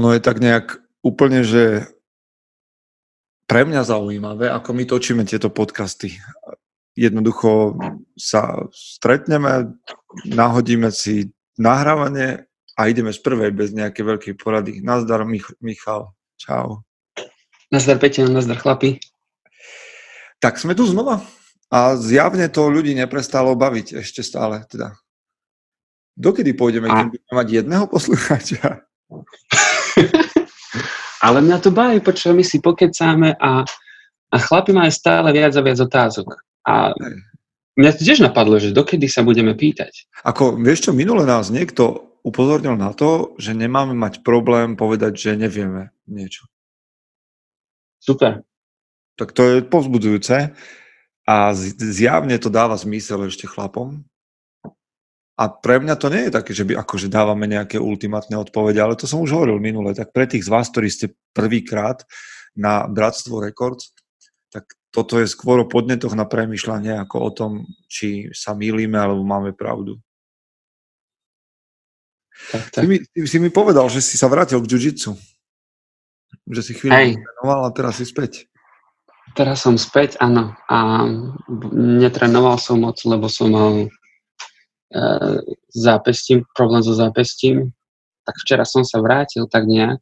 [0.00, 1.84] ono je tak nejak úplne, že
[3.44, 6.16] pre mňa zaujímavé, ako my točíme tieto podcasty.
[6.96, 7.76] Jednoducho
[8.16, 9.76] sa stretneme,
[10.24, 12.48] nahodíme si nahrávanie
[12.80, 14.80] a ideme z prvej bez nejakej veľkej porady.
[14.80, 16.80] Nazdar Mich- Michal, čau.
[17.68, 18.96] Nazdar Peťa, nazdar chlapi.
[20.40, 21.20] Tak sme tu znova
[21.68, 24.64] a zjavne to ľudí neprestalo baviť ešte stále.
[24.64, 24.96] Teda.
[26.16, 26.96] Dokedy pôjdeme, a...
[26.96, 28.80] keď budeme mať jedného poslucháča?
[31.26, 33.64] Ale mňa to baví, počujem, my si pokecáme a,
[34.32, 36.40] a chlapi majú stále viac a viac otázok.
[36.64, 36.96] A
[37.76, 40.08] mňa to tiež napadlo, že dokedy sa budeme pýtať.
[40.24, 45.40] Ako, vieš čo, minule nás niekto upozornil na to, že nemáme mať problém povedať, že
[45.40, 46.48] nevieme niečo.
[48.00, 48.44] Super.
[49.20, 50.56] Tak to je povzbudzujúce
[51.28, 51.34] a
[51.76, 54.08] zjavne to dáva zmysel ešte chlapom,
[55.40, 58.92] a pre mňa to nie je také, že by akože dávame nejaké ultimátne odpovede, ale
[59.00, 59.96] to som už hovoril minule.
[59.96, 62.04] Tak pre tých z vás, ktorí ste prvýkrát
[62.52, 63.96] na Bratstvo Records,
[64.52, 67.52] tak toto je skôr o podnetoch na premyšľanie ako o tom,
[67.88, 69.96] či sa mýlime alebo máme pravdu.
[72.52, 72.82] Tak, tak.
[72.84, 75.16] Si, mi, si mi povedal, že si sa vrátil k jiu-jitsu.
[76.52, 78.44] Že si chvíľu trénoval a teraz si späť.
[79.32, 80.52] Teraz som späť, áno.
[80.68, 81.06] A
[81.76, 83.88] netrenoval som moc, lebo som mal
[85.70, 87.70] zápestím, problém so zápestím,
[88.26, 89.98] tak včera som sa vrátil tak nejak,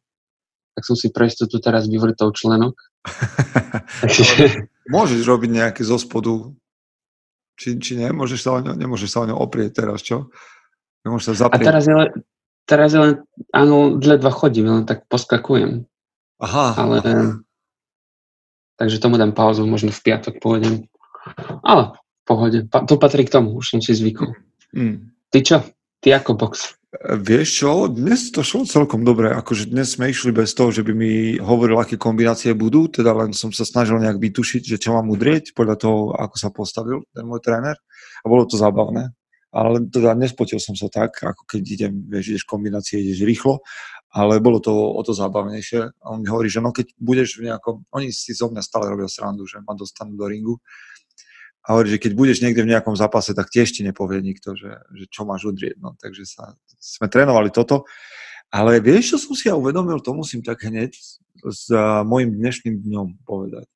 [0.75, 2.75] tak som si pre istotu teraz vyvrtol členok.
[4.01, 4.65] Takže...
[4.89, 6.49] Môžeš robiť nejaké zo spodu,
[7.59, 8.09] či, či nie?
[8.09, 10.33] Môžeš sa o ňo, nemôžeš sa o ňo oprieť teraz, čo?
[11.05, 11.67] Nemôžeš sa zaprieť.
[11.67, 12.09] A teraz je len,
[12.65, 13.11] teraz je len,
[13.53, 15.85] áno, ledva chodím, len tak poskakujem.
[16.39, 16.67] Aha.
[16.79, 17.15] Ale, aha.
[18.79, 20.87] takže tomu dám pauzu, možno v piatok pôjdem.
[21.61, 24.33] Ale v pohode, to patrí k tomu, už som si zvykol.
[24.73, 25.13] Mm.
[25.29, 25.57] Ty čo?
[25.99, 26.79] Ty ako box?
[27.05, 30.89] Vieš čo, dnes to šlo celkom dobre, akože dnes sme išli bez toho, že by
[30.97, 35.05] mi hovoril, aké kombinácie budú, teda len som sa snažil nejak vytušiť, že čo mám
[35.13, 37.77] udrieť podľa toho, ako sa postavil ten môj tréner
[38.19, 39.13] a bolo to zábavné,
[39.53, 43.61] ale teda nespotil som sa tak, ako keď idem, vieš, ideš kombinácie, ideš rýchlo,
[44.09, 47.53] ale bolo to o to zábavnejšie a on mi hovorí, že no keď budeš v
[47.53, 50.57] nejakom, oni si zo mňa stále robia srandu, že ma dostanú do ringu,
[51.69, 54.81] a hovorí, že keď budeš niekde v nejakom zápase, tak tiež ti nepovie nikto, že,
[54.89, 55.77] že čo máš udrieť.
[55.77, 57.85] No, takže sa, sme trénovali toto.
[58.49, 60.97] Ale vieš, čo som si ja uvedomil, to musím tak hneď
[61.45, 61.69] s
[62.09, 63.69] môjim dnešným dňom povedať.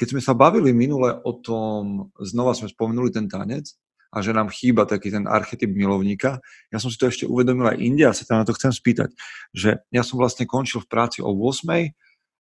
[0.00, 3.68] Keď sme sa bavili minule o tom, znova sme spomenuli ten tanec
[4.08, 6.40] a že nám chýba taký ten archetyp milovníka,
[6.72, 9.12] ja som si to ešte uvedomil aj inde a sa tam na to chcem spýtať,
[9.52, 11.68] že ja som vlastne končil v práci o 8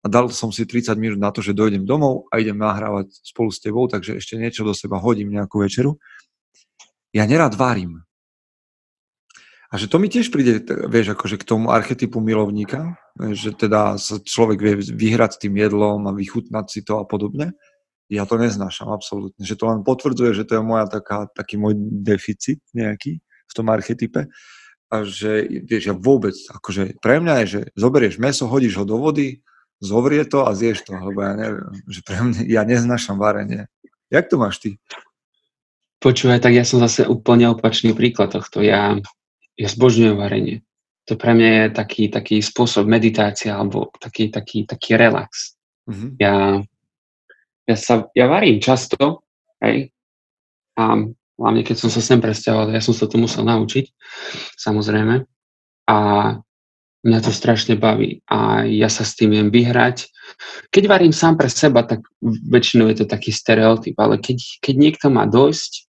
[0.00, 3.53] a dal som si 30 minút na to, že dojdem domov a idem nahrávať spolu
[3.53, 6.00] s tebou, takže ešte niečo do seba hodím, nejakú večeru.
[7.12, 8.00] Ja nerad varím.
[9.71, 14.19] A že to mi tiež príde, vieš, akože k tomu archetypu milovníka, že teda sa
[14.19, 17.55] človek vie vyhrať s tým jedlom a vychutnať si to a podobne.
[18.10, 19.47] Ja to neznášam absolútne.
[19.47, 23.71] Že to len potvrdzuje, že to je moja taká, taký môj deficit nejaký v tom
[23.71, 24.27] archetype.
[24.91, 28.99] A že, vieš, ja vôbec, akože pre mňa je, že zoberieš meso, hodíš ho do
[28.99, 29.39] vody,
[29.80, 33.66] zovrie to a zješ to, lebo ja neviem, že pre mňa, ja neznášam varenie.
[34.12, 34.76] Jak to máš ty?
[36.00, 38.64] Počúvaj, tak ja som zase úplne opačný príklad tohto.
[38.64, 38.96] Ja,
[39.56, 40.64] ja zbožňujem varenie.
[41.08, 45.56] To pre mňa je taký, taký spôsob meditácia alebo taký, taký, taký relax.
[45.88, 46.10] Mm-hmm.
[46.20, 46.60] Ja,
[47.68, 49.24] ja, sa, ja varím často,
[49.60, 49.92] hej,
[50.80, 50.84] a
[51.41, 53.92] hlavne keď som sa sem presťahoval, ja som sa to musel naučiť,
[54.56, 55.24] samozrejme.
[55.88, 55.97] A
[57.00, 60.05] Mňa to strašne baví a ja sa s tým viem vyhrať.
[60.69, 65.06] Keď varím sám pre seba, tak väčšinou je to taký stereotyp, ale keď, keď niekto
[65.09, 65.89] má dojsť,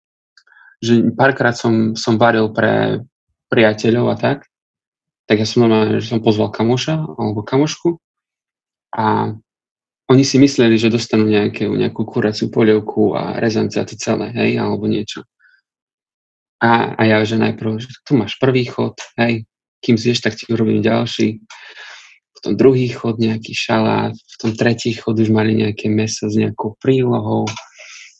[0.84, 3.02] že párkrát som, som varil pre
[3.48, 4.38] priateľov a tak,
[5.24, 7.96] tak ja som normálne, že som pozval kamoša alebo kamošku
[8.92, 9.32] a
[10.08, 14.56] oni si mysleli, že dostanú nejaké, nejakú kuraciu polievku a rezance a to celé, hej,
[14.56, 15.24] alebo niečo.
[16.64, 19.44] A, a ja, že najprv, že tu máš prvý chod, hej,
[19.82, 21.38] kým zješ, tak ti urobím ďalší.
[22.38, 26.38] V tom druhý chod nejaký šalát, v tom tretí chod už mali nejaké meso s
[26.38, 27.50] nejakou prílohou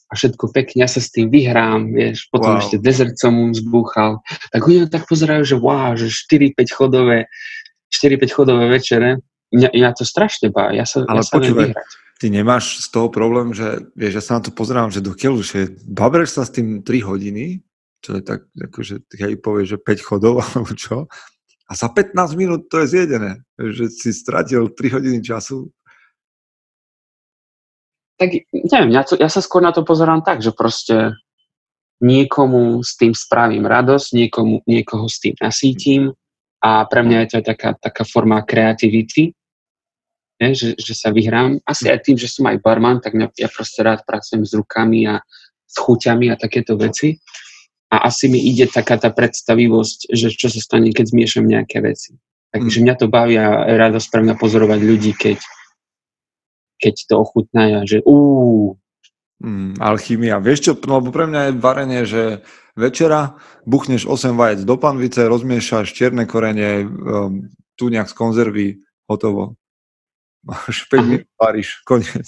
[0.08, 2.60] a všetko pekne, ja sa s tým vyhrám, vieš, potom wow.
[2.64, 4.24] ešte dezert som mu zbúchal.
[4.48, 7.28] Tak oni tak pozerajú, že wow, že 4-5 chodové,
[7.92, 9.20] 4-5 chodové večere.
[9.52, 11.76] Mňa, mňa to strašne bá, ja sa, Ale ja sa počúvaj,
[12.20, 15.48] ty nemáš z toho problém, že vieš, ja sa na to pozerám, že dokiaľ už
[15.52, 17.60] je, babreš sa s tým 3 hodiny,
[18.00, 21.04] čo je tak, akože, hej, povieš, že 5 chodov, alebo čo,
[21.68, 25.68] a za 15 minút to je zjedené, že si stratil 3 hodiny času.
[28.16, 31.14] Tak neviem, ja, to, ja sa skôr na to pozerám tak, že proste
[32.00, 36.14] niekomu s tým spravím radosť, niekomu, niekoho s tým nasítim
[36.62, 39.34] A pre mňa je to taká, taká forma kreativity,
[40.42, 41.62] ne, že, že sa vyhrám.
[41.62, 45.06] Asi aj tým, že som aj barman, tak mňa, ja proste rád pracujem s rukami
[45.06, 45.22] a
[45.68, 47.18] s chuťami a takéto veci.
[47.88, 52.20] A asi mi ide taká tá predstavivosť, že čo sa stane, keď zmiešam nejaké veci.
[52.52, 53.64] Takže mňa to baví a
[54.08, 55.40] pre mňa pozorovať ľudí, keď,
[56.80, 58.76] keď to ochutnajú, že úúú.
[59.38, 60.42] Mm, alchymia.
[60.42, 62.22] Vieš čo, no, lebo pre mňa je varenie, že
[62.74, 67.46] večera buchneš 8 vajec do panvice, rozmiešaš čierne korene, um,
[67.78, 68.68] tu nejak z konzervy,
[69.06, 69.54] hotovo.
[70.42, 72.26] Máš 5 minút, varíš, koniec.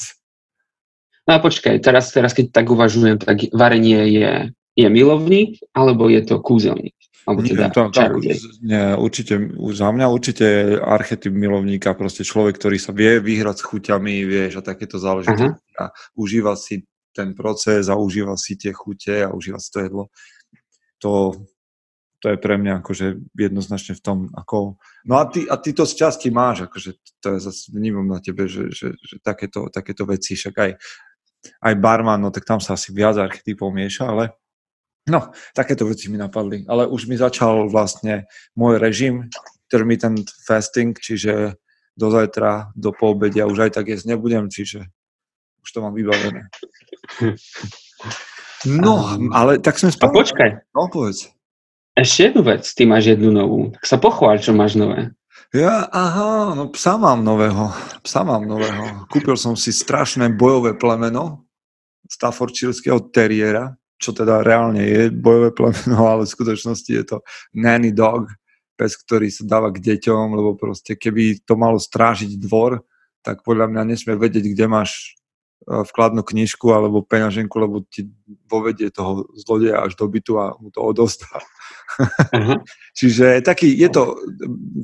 [1.27, 4.33] No a počkaj, teraz, teraz keď tak uvažujem, tak varenie je,
[4.77, 6.95] je milovník, alebo je to kúzelník?
[7.29, 8.01] Alebo teda nie, to, to,
[8.65, 9.35] nie, určite,
[9.77, 14.59] za mňa určite je archetyp milovníka, proste človek, ktorý sa vie vyhrať s chuťami, vieš,
[14.59, 19.61] a takéto záležitosti a užíva si ten proces a užíva si tie chute a užíva
[19.61, 20.05] si to jedlo.
[21.05, 21.37] To,
[22.25, 23.07] to je pre mňa akože
[23.37, 24.81] jednoznačne v tom, ako...
[25.05, 28.25] No a ty, a ty to z časti máš, akože to je zase vnímam na
[28.25, 30.71] tebe, že, že, že takéto, takéto veci, však aj,
[31.69, 34.40] aj barman, no tak tam sa asi viac archetypov mieša, ale
[35.11, 36.65] no, takéto veci mi napadli.
[36.71, 39.27] Ale už mi začal vlastne môj režim,
[39.67, 41.59] intermittent fasting, čiže
[41.99, 44.87] do zajtra, do poobedia už aj tak jesť nebudem, čiže
[45.61, 46.49] už to mám vybavené.
[48.69, 50.13] No, ale tak sme spolu.
[50.13, 50.51] A počkaj.
[50.77, 51.33] No, povedz.
[51.97, 53.73] Ešte jednu vec, ty máš jednu novú.
[53.73, 55.13] Tak sa pochváľ, čo máš nové.
[55.51, 57.75] Ja, aha, no psa mám nového.
[58.07, 59.09] Psa mám nového.
[59.11, 61.49] Kúpil som si strašné bojové plemeno
[62.07, 67.17] Staffordshireského teriera, čo teda reálne je bojové plemeno, ale v skutočnosti je to
[67.53, 68.33] nanny dog,
[68.75, 72.81] pes, ktorý sa dáva k deťom, lebo proste keby to malo strážiť dvor,
[73.21, 75.21] tak podľa mňa nesmie vedieť, kde máš
[75.61, 78.09] E, vkladnú knižku alebo peňaženku, lebo ti
[78.49, 81.29] povedie toho zlodeja až do bytu a mu to odostá.
[82.33, 82.57] Uh-huh.
[82.99, 84.17] Čiže taký, je to,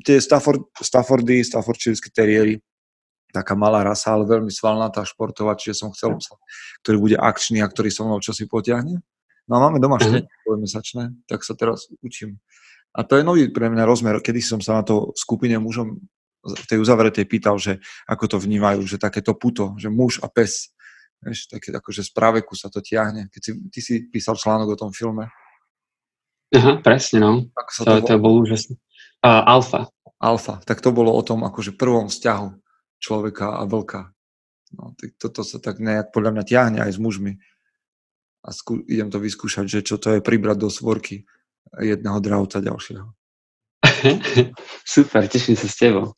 [0.05, 2.61] tie Stafford, Staffordy, Staffordshire teriéry,
[3.37, 6.41] taká malá rasa, ale veľmi svalnatá, športová, čiže som chcel psa,
[6.81, 9.05] ktorý bude akčný a ktorý so mnou čosi potiahne.
[9.47, 10.25] No a máme doma uh-huh.
[10.49, 12.41] dvojmesačné, tak sa teraz učím.
[12.97, 16.01] A to je nový pre mňa rozmer, kedy som sa na to skupine mužom
[16.47, 20.73] v tej uzavretej pýtal, že ako to vnímajú, že takéto puto, že muž a pes,
[21.19, 23.27] vieš, také akože z práveku sa to tiahne.
[23.35, 25.27] Keď si, ty si písal článok o tom filme.
[26.55, 27.31] Aha, presne, no.
[27.51, 28.79] Tak sa to, to, to bol úžasný.
[29.27, 29.91] Uh, alfa.
[30.23, 32.66] Alfa, tak to bolo o tom akože prvom vzťahu
[32.99, 34.13] človeka a vlka.
[34.75, 37.39] No, toto sa tak nejak podľa mňa tiahne aj s mužmi.
[38.47, 41.27] A skú, idem to vyskúšať, že čo to je pribrať do svorky
[41.75, 43.07] jedného dravca ďalšieho.
[44.87, 46.15] Super, teším sa s tebou.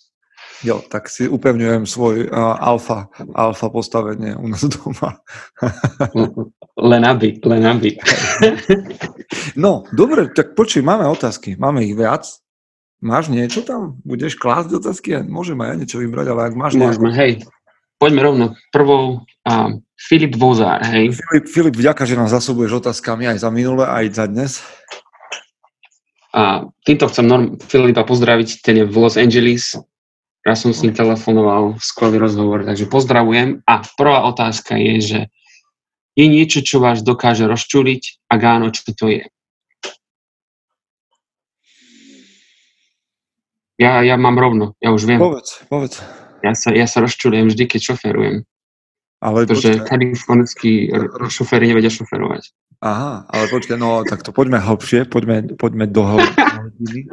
[0.66, 5.22] Jo, tak si upevňujem svoj uh, alfa, alfa postavenie u nás doma.
[6.90, 7.94] len aby, len aby.
[9.54, 12.26] no, dobre, tak počuj, máme otázky, máme ich viac.
[12.98, 14.02] Máš niečo tam?
[14.02, 15.22] Budeš klásť otázky?
[15.22, 17.18] Môžeme aj niečo vybrať, ale ak máš Môžeme, niečo...
[17.18, 17.32] hej.
[17.98, 18.44] Poďme rovno.
[18.70, 21.14] Prvou uh, Filip Vozár, hej.
[21.14, 24.62] Filip, Filip, vďaka, že nás zasobuješ otázkami aj za minule, aj za dnes.
[26.34, 29.78] A týmto chcem norm- Filipa pozdraviť, ten je v Los Angeles,
[30.48, 33.60] ja som s ním telefonoval, skvelý rozhovor, takže pozdravujem.
[33.68, 35.20] A prvá otázka je, že
[36.16, 38.32] je niečo, čo vás dokáže rozčuliť?
[38.32, 39.28] a áno, čo to je?
[43.78, 45.22] Ja, ja mám rovno, ja už viem.
[45.22, 46.02] Povedz, povedz.
[46.42, 48.42] Ja sa, ja sa rozčulujem vždy, keď šoferujem.
[49.18, 50.94] Ale Pretože kalifornskí
[51.26, 52.54] šoféry nevedia šoferovať.
[52.78, 57.10] Aha, ale počkaj, no tak to poďme hlbšie, poďme, poďme do hĺbky.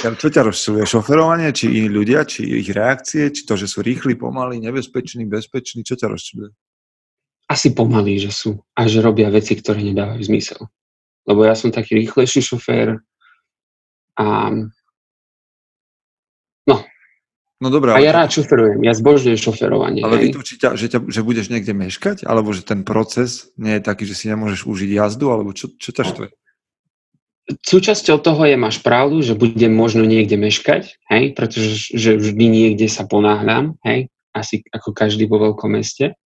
[0.00, 0.88] Čo ťa rozčiluje?
[0.88, 5.84] Šoferovanie, či iní ľudia, či ich reakcie, či to, že sú rýchli, pomalí, nebezpeční, bezpeční,
[5.84, 6.56] čo ťa rozčiluje?
[7.52, 10.60] Asi pomalí, že sú a že robia veci, ktoré nedávajú zmysel.
[11.28, 12.96] Lebo ja som taký rýchlejší šofér
[14.16, 14.26] a
[17.62, 17.94] No dobré.
[17.94, 20.02] A ja rád šoferujem, ja zbožňujem šoferovanie.
[20.02, 22.26] Ale ťa, že, ťa, že budeš niekde meškať?
[22.26, 25.30] Alebo že ten proces nie je taký, že si nemôžeš užiť jazdu?
[25.30, 26.26] Alebo čo, čo ťa štve?
[27.44, 32.88] Súčasťou toho je, máš pravdu, že budem možno niekde meškať, hej, pretože že vždy niekde
[32.88, 36.16] sa ponáhľam, hej, asi ako každý vo veľkom meste.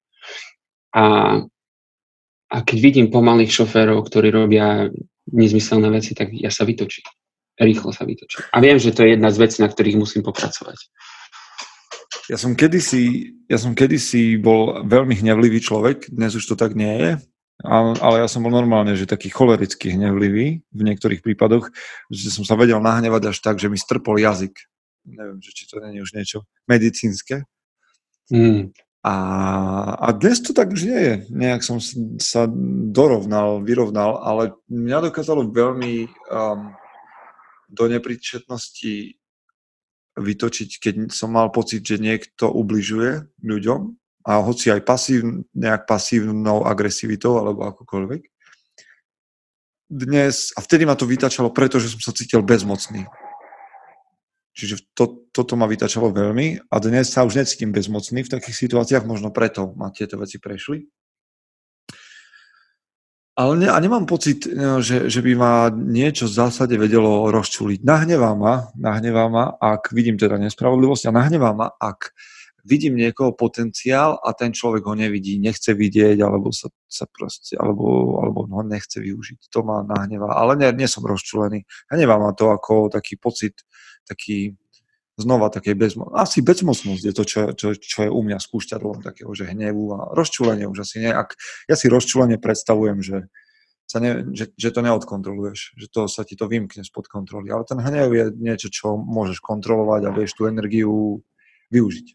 [0.95, 1.05] A,
[2.49, 4.89] a keď vidím pomalých šoférov, ktorí robia
[5.29, 7.05] nezmyselné veci, tak ja sa vytočím.
[7.59, 8.47] Rýchlo sa vytočím.
[8.55, 10.79] A viem, že to je jedna z vecí, na ktorých musím popracovať.
[12.29, 16.93] Ja som, kedysi, ja som kedysi bol veľmi hnevlivý človek, dnes už to tak nie
[16.97, 17.11] je,
[17.65, 21.75] ale ja som bol normálne, že taký cholericky hnevlivý v niektorých prípadoch,
[22.07, 24.55] že som sa vedel nahnevať až tak, že mi strpol jazyk.
[25.09, 26.39] Neviem, že či to nie je už niečo
[26.71, 27.49] medicínske.
[28.31, 28.71] Mm.
[29.03, 29.15] A,
[29.99, 31.15] a dnes to tak už nie je.
[31.33, 31.83] Nejak som
[32.21, 32.47] sa
[32.93, 36.77] dorovnal, vyrovnal, ale mňa dokázalo veľmi um,
[37.73, 39.19] do nepríčetnosti
[40.19, 43.95] vytočiť, keď som mal pocit, že niekto ubližuje ľuďom
[44.27, 48.21] a hoci aj pasív, nejak pasívnou agresivitou alebo akokoľvek.
[49.89, 53.09] Dnes, a vtedy ma to vytačalo, pretože som sa cítil bezmocný.
[54.53, 59.07] Čiže to, toto ma vytačalo veľmi a dnes sa už necítim bezmocný v takých situáciách,
[59.07, 60.83] možno preto ma tieto veci prešli.
[63.39, 67.87] Ale ne, a nemám pocit, e, že, že by ma niečo v zásade vedelo rozčuliť.
[67.87, 72.11] Nahnevá ma, nahnevá ma, ak vidím teda nespravodlivosť a nahnevá ma, ak
[72.67, 78.19] vidím niekoho potenciál a ten človek ho nevidí, nechce vidieť, alebo sa, sa proste, alebo,
[78.19, 79.55] alebo ho nechce využiť.
[79.55, 80.35] To ma nahnevá.
[80.35, 81.63] Ale nie, nie som rozčulený.
[81.95, 83.55] Hnevá ma to ako taký pocit,
[84.03, 84.59] taký
[85.19, 89.35] znova také bezmo- asi bezmocnosť je to, čo, čo, čo je u mňa skúšťadlom takého,
[89.35, 91.11] že hnevu a rozčulenie už asi nie.
[91.11, 91.35] Ak,
[91.67, 93.27] ja si rozčulenie predstavujem, že,
[93.91, 97.51] sa ne, že, že to neodkontroluješ, že to sa ti to vymkne spod kontroly.
[97.51, 101.25] Ale ten hnev je niečo, čo môžeš kontrolovať a vieš tú energiu
[101.75, 102.07] využiť.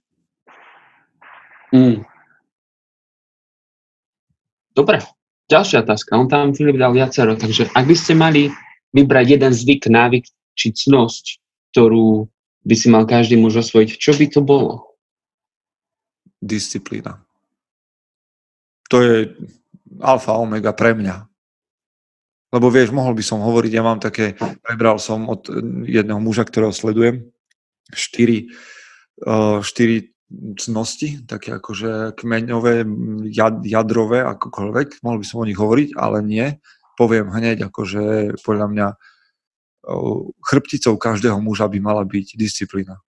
[1.73, 2.05] Mm.
[4.73, 5.01] Dobre,
[5.51, 6.17] ďalšia otázka.
[6.17, 8.53] On tam Filip dal viacero, takže ak by ste mali
[8.93, 11.41] vybrať jeden zvyk, návyk či cnosť,
[11.73, 12.29] ktorú
[12.63, 14.95] by si mal každý muž osvojiť, čo by to bolo?
[16.39, 17.23] Disciplína.
[18.91, 19.35] To je
[19.99, 21.27] alfa omega pre mňa.
[22.53, 25.49] Lebo vieš, mohol by som hovoriť, ja mám také, prebral som od
[25.89, 27.33] jedného muža, ktorého sledujem,
[27.89, 28.53] štyri,
[29.25, 30.13] uh, štyri
[30.57, 32.85] cnosti, také akože kmeňové,
[33.65, 35.01] jadrové, akokoľvek.
[35.01, 36.47] Mohol by som o nich hovoriť, ale nie.
[36.93, 38.87] Poviem hneď, akože podľa mňa
[40.43, 43.03] chrbticou každého muža by mala byť disciplína.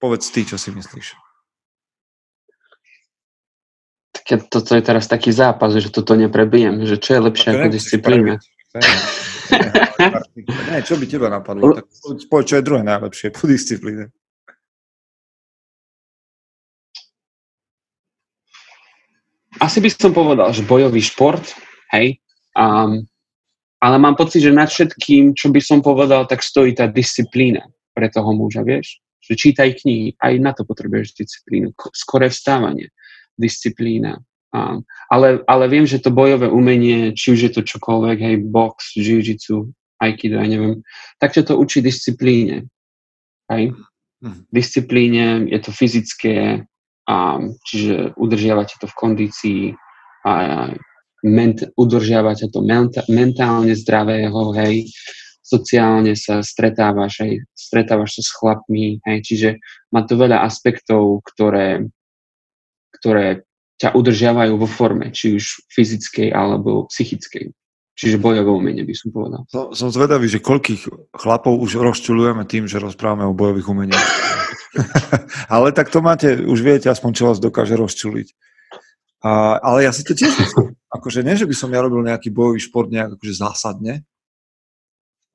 [0.00, 1.16] Povedz ty, čo si myslíš.
[4.16, 8.38] Tak toto je teraz taký zápas, že toto neprebijem, že čo je lepšie ako disciplína.
[10.70, 11.74] Nie, čo by teba napadlo?
[11.74, 11.90] Tak
[12.30, 14.14] povedz, čo je druhé najlepšie po disciplíne.
[19.58, 21.42] Asi by som povedal, že bojový šport,
[21.92, 22.22] hej,
[22.54, 23.04] um,
[23.80, 27.64] ale mám pocit, že nad všetkým, čo by som povedal, tak stojí tá disciplína
[27.96, 29.00] pre toho muža, vieš?
[29.24, 31.72] Že čítaj knihy, aj na to potrebuješ disciplínu.
[31.96, 32.92] Skore vstávanie,
[33.40, 34.20] disciplína.
[34.52, 38.98] Um, ale, ale viem, že to bojové umenie, či už je to čokoľvek, hej, box,
[38.98, 39.72] jiu-jitsu,
[40.02, 40.84] aikido, ja neviem,
[41.16, 42.68] tak to učí disciplíne.
[43.48, 43.72] Hej?
[44.20, 44.40] Mhm.
[44.52, 46.68] Disciplíne, je to fyzické,
[47.08, 49.62] um, čiže udržiavate to v kondícii
[50.28, 50.32] a
[51.24, 54.88] ment, udržiavate to menta, mentálne zdravého, hej,
[55.44, 59.48] sociálne sa stretávaš, hej, stretávaš sa s chlapmi, hej, čiže
[59.90, 61.90] má to veľa aspektov, ktoré,
[63.00, 63.42] ktoré
[63.80, 67.50] ťa udržiavajú vo forme, či už fyzickej alebo psychickej.
[68.00, 69.44] Čiže bojové umenie by som povedal.
[69.52, 74.08] Som, som zvedavý, že koľkých chlapov už rozčulujeme tým, že rozprávame o bojových umeniach.
[75.52, 78.28] Ale tak to máte, už viete aspoň, čo vás dokáže rozčuliť.
[79.20, 80.72] A, ale ja si to tiež myslím.
[80.88, 84.02] Akože nie, že by som ja robil nejaký bojový šport nejak akože zásadne,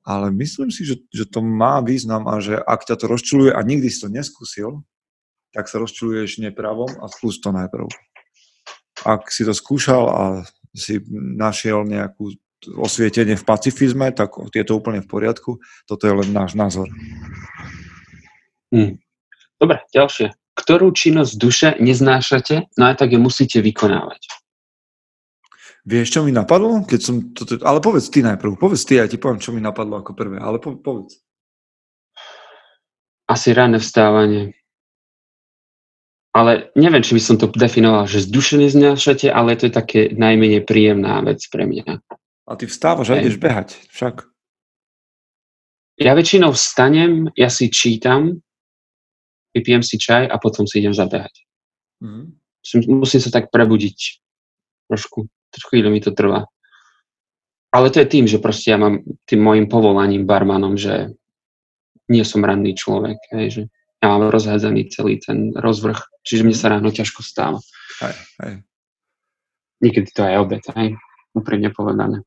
[0.02, 3.60] ale myslím si, že, že to má význam a že ak ťa to rozčuluje a
[3.62, 4.82] nikdy si to neskúsil,
[5.54, 7.86] tak sa rozčuluješ nepravom a skús to najprv.
[9.06, 10.24] Ak si to skúšal a
[10.74, 12.36] si našiel nejakú
[12.76, 15.62] osvietenie v pacifizme, tak je to úplne v poriadku.
[15.86, 16.90] Toto je len náš názor.
[18.74, 18.98] Hmm.
[19.56, 24.24] Dobre, ďalšie ktorú činnosť duše neznášate, no aj tak ju musíte vykonávať.
[25.86, 26.82] Vieš, čo mi napadlo?
[26.82, 27.62] Keď som toto...
[27.62, 28.58] Ale povedz ty najprv.
[28.58, 30.42] Povedz ty, ja ti poviem, čo mi napadlo ako prvé.
[30.42, 31.22] Ale po, povedz.
[33.30, 34.58] Asi ráne vstávanie.
[36.34, 40.00] Ale neviem, či by som to definoval, že z duše neznášate, ale to je také
[40.10, 42.02] najmenej príjemná vec pre mňa.
[42.46, 44.26] A ty vstávaš a ideš behať, však.
[45.96, 48.44] Ja väčšinou vstanem, ja si čítam,
[49.56, 51.32] vypijem si čaj a potom si idem zabehať.
[52.60, 53.98] Musím, musím sa tak prebudiť.
[54.92, 56.44] Trošku, trošku chvíľu mi to trvá.
[57.72, 61.12] Ale to je tým, že proste ja mám tým môjim povolaním barmanom, že
[62.06, 63.62] nie som ranný človek, hej, že
[63.98, 67.58] ja mám rozhádzaný celý ten rozvrh, čiže mne sa ráno ťažko stáva.
[67.98, 68.54] Hej, hej.
[69.82, 70.94] Niekedy to aj obed, hej,
[71.34, 72.22] úprimne povedané.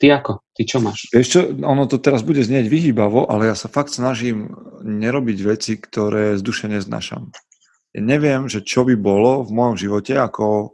[0.00, 0.40] Ty ako?
[0.56, 1.12] Ty čo máš?
[1.12, 4.48] Čo, ono to teraz bude znieť vyhýbavo, ale ja sa fakt snažím
[4.80, 7.28] nerobiť veci, ktoré z duše neznášam.
[7.92, 10.72] Ja neviem, že čo by bolo v mojom živote, ako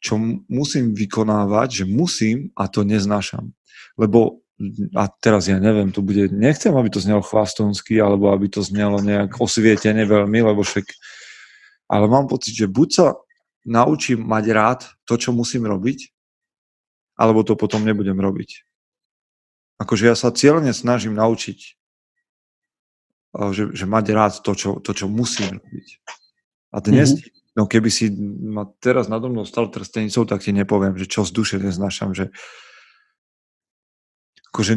[0.00, 0.16] čo
[0.46, 3.52] musím vykonávať, že musím a to neznášam.
[3.98, 4.40] Lebo
[4.92, 9.00] a teraz ja neviem, to bude, nechcem, aby to znelo chvastonsky, alebo aby to znelo
[9.00, 10.84] nejak osvietene veľmi, lebo však,
[11.88, 13.06] ale mám pocit, že buď sa
[13.64, 16.19] naučím mať rád to, čo musím robiť,
[17.20, 18.64] alebo to potom nebudem robiť.
[19.76, 21.76] Akože ja sa cieľene snažím naučiť,
[23.52, 25.88] že, že mať rád to čo, to, čo musím robiť.
[26.72, 27.60] A dnes, mm-hmm.
[27.60, 28.08] no keby si
[28.40, 32.32] ma teraz nado mnou stal trstenicou, tak ti nepoviem, že čo z duše neznášam, že
[34.50, 34.74] akože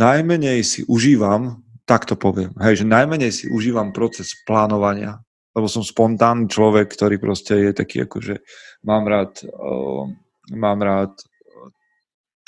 [0.00, 5.20] najmenej si užívam, tak to poviem, hej, že najmenej si užívam proces plánovania,
[5.52, 8.40] lebo som spontánny človek, ktorý proste je taký, akože
[8.82, 10.08] mám rád, uh,
[10.50, 11.12] mám rád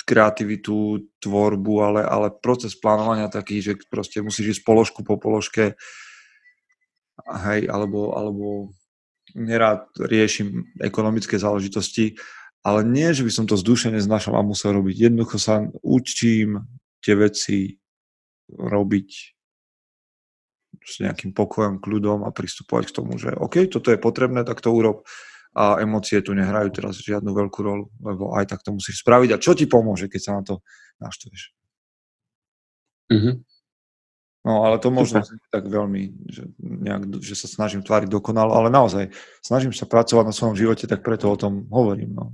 [0.09, 5.77] kreativitu, tvorbu, ale, ale proces plánovania taký, že proste musíš ísť položku po položke,
[7.45, 8.73] hej, alebo, alebo
[9.37, 12.17] nerád riešim ekonomické záležitosti,
[12.65, 15.13] ale nie, že by som to z duše neznašal a musel robiť.
[15.13, 16.65] Jednoducho sa učím
[17.05, 17.77] tie veci
[18.49, 19.09] robiť
[20.79, 24.73] s nejakým pokojom, kľudom a pristupovať k tomu, že OK, toto je potrebné, tak to
[24.73, 25.05] urob
[25.55, 29.29] a emócie tu nehrajú teraz žiadnu veľkú rolu, lebo aj tak to musíš spraviť.
[29.33, 30.61] A čo ti pomôže, keď sa na to
[31.01, 31.53] naštveš?
[33.09, 33.35] Mm-hmm.
[34.39, 35.19] No, ale to možno
[35.51, 39.11] tak veľmi, že, nejak, že sa snažím tváriť dokonalo, ale naozaj
[39.43, 42.15] snažím sa pracovať na svojom živote, tak preto o tom hovorím.
[42.15, 42.31] No.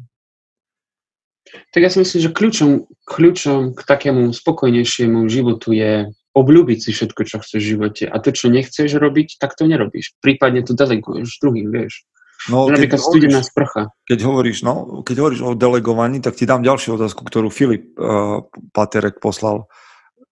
[1.74, 2.70] Tak ja si myslím, že kľúčom,
[3.10, 8.04] kľúčom k takému spokojnejšiemu životu je obľúbiť si všetko, čo chceš v živote.
[8.12, 10.14] A to, čo nechceš robiť, tak to nerobíš.
[10.20, 12.04] Prípadne to deleguješ druhým, vieš.
[12.46, 13.90] No, keď studená sprcha.
[14.06, 18.46] Keď hovoríš, no, keď hovoríš o delegovaní, tak ti dám ďalšiu otázku, ktorú Filip uh,
[18.70, 19.66] Paterek poslal,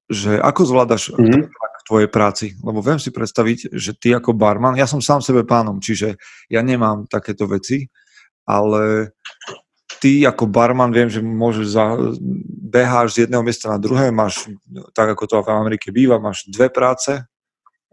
[0.06, 1.44] že ako zvládaš mm-hmm.
[1.50, 2.46] v tvojej práci?
[2.62, 6.22] Lebo viem si predstaviť, že ty ako barman, ja som sám sebe pánom, čiže
[6.54, 7.90] ja nemám takéto veci,
[8.46, 9.16] ale
[9.98, 11.98] ty ako barman viem, že môžeš za,
[12.70, 14.52] beháš z jedného miesta na druhé, máš,
[14.94, 17.26] tak ako to v Amerike býva, máš dve práce,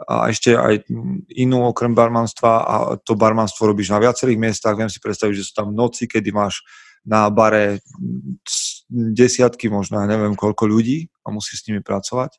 [0.08, 0.88] a ešte aj
[1.36, 4.78] inú okrem barmanstva a to barmanstvo robíš na viacerých miestach.
[4.78, 6.64] Viem si predstaviť, že sú tam noci, kedy máš
[7.04, 7.80] na bare
[8.90, 12.36] desiatky, možno neviem koľko ľudí a musíš s nimi pracovať.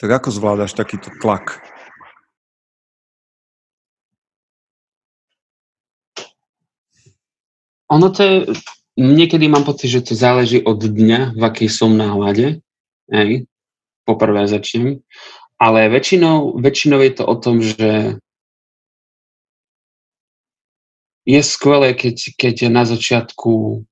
[0.00, 1.62] Tak ako zvládaš takýto tlak?
[7.92, 8.36] Ono to je,
[8.96, 12.64] niekedy mám pocit, že to záleží od dňa, v akej som nálade.
[13.12, 13.44] Hej.
[14.08, 15.04] Poprvé začnem.
[15.62, 18.18] Ale väčšinou, väčšinou je to o tom, že
[21.22, 23.86] je skvelé, keď, keď na začiatku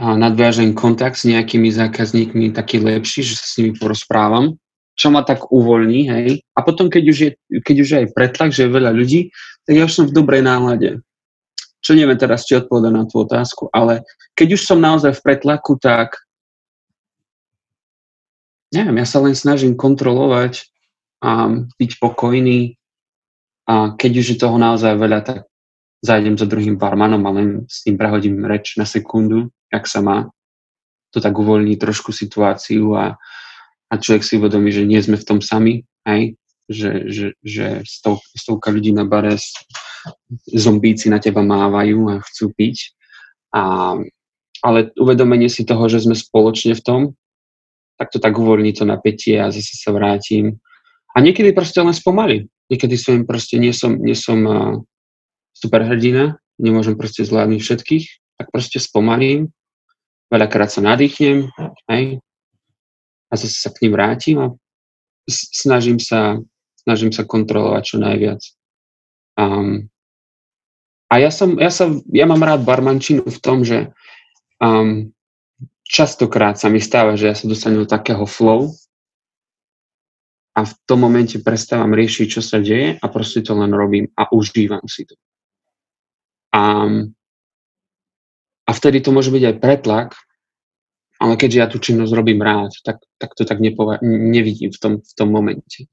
[0.00, 4.56] nadviažem kontakt s nejakými zákazníkmi taký lepší, že sa s nimi porozprávam,
[4.96, 6.40] čo ma tak uvoľní, hej.
[6.56, 9.28] A potom, keď už je, keď už je aj pretlak, že je veľa ľudí,
[9.68, 11.04] tak ja už som v dobrej nálade.
[11.84, 15.76] Čo neviem teraz, či odpovedať na tú otázku, ale keď už som naozaj v pretlaku,
[15.76, 16.16] tak
[18.74, 20.70] neviem, ja sa len snažím kontrolovať
[21.20, 22.80] a byť pokojný
[23.70, 25.38] a keď už je toho naozaj veľa, tak
[26.02, 30.18] zájdem za druhým barmanom a len s tým prehodím reč na sekundu, ak sa má.
[31.14, 33.18] To tak uvoľní trošku situáciu a,
[33.90, 36.34] a človek si uvedomí, že nie sme v tom sami, aj,
[36.70, 39.36] že, že, že stov, stovka ľudí na bare,
[40.46, 42.94] zombíci na teba mávajú a chcú piť.
[43.50, 43.94] A,
[44.62, 47.00] ale uvedomenie si toho, že sme spoločne v tom
[48.00, 50.56] tak to tak uvoľní to napätie a zase sa vrátim.
[51.12, 52.48] A niekedy proste len spomalím.
[52.72, 54.80] Niekedy som proste, nie som, nie som uh,
[55.52, 58.06] superhrdina, nemôžem proste zvládnuť všetkých,
[58.40, 59.52] tak proste spomalím,
[60.32, 61.52] veľakrát sa nadýchnem,
[61.92, 62.24] hej,
[63.28, 64.46] a zase sa k ním vrátim a
[65.28, 66.40] snažím sa,
[66.80, 68.40] snažím sa kontrolovať čo najviac.
[69.36, 69.92] Um,
[71.12, 73.92] a ja, som, ja, sa, ja mám rád barmančinu v tom, že
[74.62, 75.12] um,
[75.90, 78.70] častokrát sa mi stáva, že ja sa dostanem do takého flow
[80.54, 84.30] a v tom momente prestávam riešiť, čo sa deje a proste to len robím a
[84.30, 85.18] užívam si to.
[86.54, 86.86] A,
[88.66, 90.08] a vtedy to môže byť aj pretlak,
[91.18, 94.92] ale keďže ja tú činnosť robím rád, tak, tak to tak nepova- nevidím v tom,
[95.02, 95.90] v tom momente.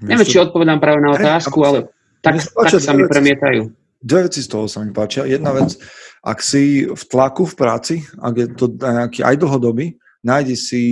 [0.00, 1.78] Neviem, či odpovedám práve na otázku, ale
[2.20, 5.26] tak, tak sa mi premietajú dve veci z toho sa mi páčia.
[5.26, 5.74] Jedna vec,
[6.22, 10.82] ak si v tlaku v práci, ak je to nejaký aj dlhodobý, nájdi si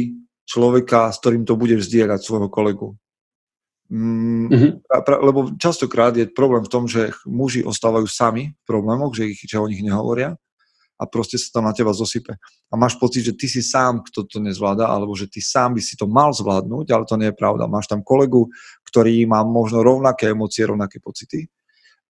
[0.42, 2.98] človeka, s ktorým to budeš zdieľať, svojho kolegu.
[3.94, 4.72] Mm, mm-hmm.
[5.06, 9.44] pra, lebo častokrát je problém v tom, že muži ostávajú sami v problémoch, že, ich,
[9.44, 10.34] že o nich nehovoria
[10.94, 12.38] a proste sa tam na teba zosype.
[12.70, 15.82] A máš pocit, že ty si sám, kto to nezvláda, alebo že ty sám by
[15.82, 17.66] si to mal zvládnuť, ale to nie je pravda.
[17.66, 18.46] Máš tam kolegu,
[18.88, 21.50] ktorý má možno rovnaké emócie, rovnaké pocity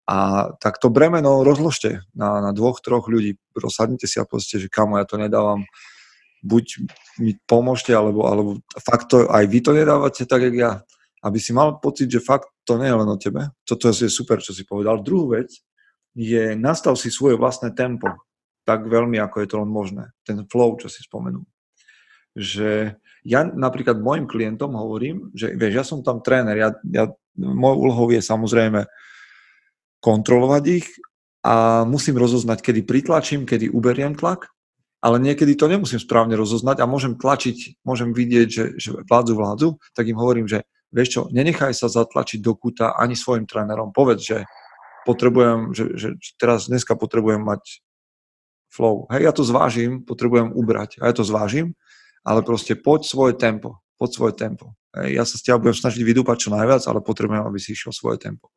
[0.04, 3.40] a tak to bremeno rozložte na, na dvoch, troch ľudí.
[3.56, 5.64] Rozsadnite si a povedzte, že kamo, ja to nedávam.
[6.44, 6.84] Buď
[7.24, 10.72] mi pomôžte, alebo, alebo fakt to, aj vy to nedávate tak, jak ja.
[11.24, 13.48] Aby si mal pocit, že fakt to nie je len o tebe.
[13.64, 15.00] Toto je super, čo si povedal.
[15.00, 15.48] Druhú vec
[16.12, 18.12] je, nastav si svoje vlastné tempo.
[18.68, 20.12] Tak veľmi, ako je to len možné.
[20.28, 21.48] Ten flow, čo si spomenul.
[22.36, 27.08] že ja napríklad mojim klientom hovorím, že vieš, ja som tam tréner, ja, ja,
[27.40, 28.84] môj úlohou je samozrejme
[30.04, 30.88] kontrolovať ich
[31.40, 34.52] a musím rozoznať, kedy pritlačím, kedy uberiem tlak,
[35.00, 39.68] ale niekedy to nemusím správne rozoznať a môžem tlačiť, môžem vidieť, že, že vládzu vládzu,
[39.96, 43.92] tak im hovorím, že vieš čo, nenechaj sa zatlačiť do kúta ani svojim trénerom.
[43.92, 44.38] Povedz, že
[45.04, 46.08] potrebujem, že, že
[46.40, 47.84] teraz dneska potrebujem mať
[48.72, 49.04] flow.
[49.12, 51.76] Hej, ja to zvážim, potrebujem ubrať a ja to zvážim,
[52.24, 54.72] ale proste poď svoje tempo, poď svoje tempo.
[54.96, 57.92] Hej, ja sa s teba budem snažiť vydúpať čo najviac, ale potrebujem, aby si išiel
[57.92, 58.48] svoje tempo.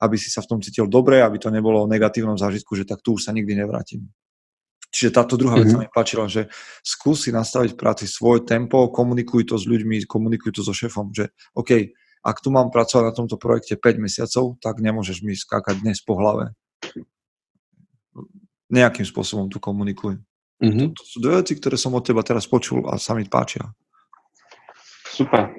[0.00, 3.04] Aby si sa v tom cítil dobre, aby to nebolo o negatívnom zážitku, že tak
[3.04, 4.08] tu už sa nikdy nevrátim.
[4.90, 5.86] Čiže táto druhá vec mm-hmm.
[5.86, 6.50] sa mi páčila, že
[6.82, 11.30] skúsi nastaviť v práci svoje tempo, komunikuj to s ľuďmi, komunikuj to so šefom, že
[11.54, 11.94] OK,
[12.26, 16.18] ak tu mám pracovať na tomto projekte 5 mesiacov, tak nemôžeš mi skákať dnes po
[16.18, 16.58] hlave
[18.70, 20.22] nejakým spôsobom tu komunikujem.
[20.62, 20.88] Mm-hmm.
[20.94, 23.66] To, to sú dve veci, ktoré som od teba teraz počul a sa mi páčia.
[25.10, 25.52] Super.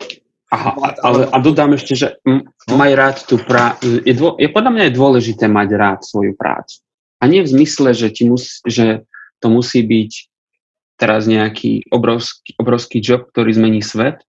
[0.52, 2.44] Aha, ale, a dodám ešte, že no?
[2.76, 4.04] maj rád tú prácu.
[4.04, 6.84] Je, dô, je podľa mňa je dôležité mať rád svoju prácu.
[7.24, 9.08] A nie v zmysle, že, ti mus, že
[9.40, 10.12] to musí byť
[11.00, 14.28] teraz nejaký obrovský, obrovský job, ktorý zmení svet,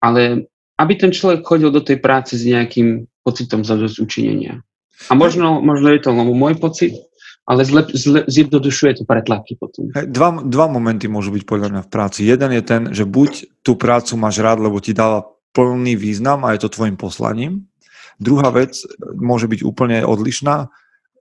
[0.00, 0.48] ale
[0.80, 4.64] aby ten človek chodil do tej práce s nejakým pocitom zadosť učinenia.
[5.06, 6.96] A možno, možno je to môj pocit,
[7.44, 9.92] ale zle, zle, zjednodušuje to pretlaky potom.
[9.92, 12.24] Hey, dva, dva momenty môžu byť podľa mňa v práci.
[12.24, 16.52] Jeden je ten, že buď tú prácu máš rád, lebo ti dáva plný význam a
[16.52, 17.70] je to tvojim poslaním.
[18.18, 18.78] Druhá vec
[19.14, 20.68] môže byť úplne odlišná,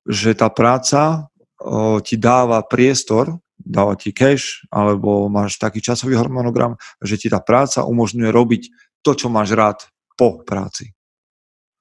[0.10, 1.30] že tá práca
[1.62, 7.40] o, ti dáva priestor, dáva ti cash, alebo máš taký časový harmonogram, že ti tá
[7.40, 8.64] práca umožňuje robiť
[9.06, 9.80] to, čo máš rád
[10.20, 10.92] po práci.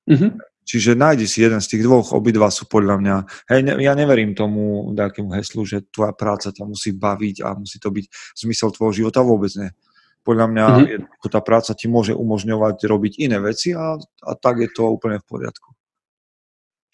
[0.06, 0.52] Mm-hmm.
[0.62, 3.16] Čiže nájdi si jeden z tých dvoch, obidva sú podľa mňa,
[3.50, 7.82] hej, ne, ja neverím tomu nejakému heslu, že tvoja práca ťa musí baviť a musí
[7.82, 8.06] to byť
[8.38, 9.74] zmysel tvojho života, vôbec nie.
[10.22, 11.30] Podľa mňa mm-hmm.
[11.30, 15.26] tá práca ti môže umožňovať robiť iné veci a, a tak je to úplne v
[15.26, 15.74] poriadku.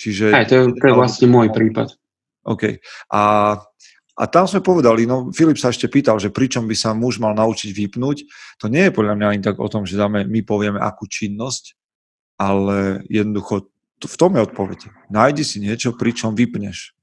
[0.01, 0.33] Čiže...
[0.33, 1.93] Aj, to je, to je vlastne môj prípad.
[2.49, 2.81] OK.
[3.13, 3.23] A,
[4.17, 7.37] a tam sme povedali, no Filip sa ešte pýtal, že pričom by sa muž mal
[7.37, 8.25] naučiť vypnúť.
[8.65, 11.77] To nie je podľa mňa ani tak o tom, že dáme, my povieme akú činnosť,
[12.41, 14.81] ale jednoducho v tom je odpoveď.
[15.11, 16.95] Nájdi si niečo, pričom vypneš.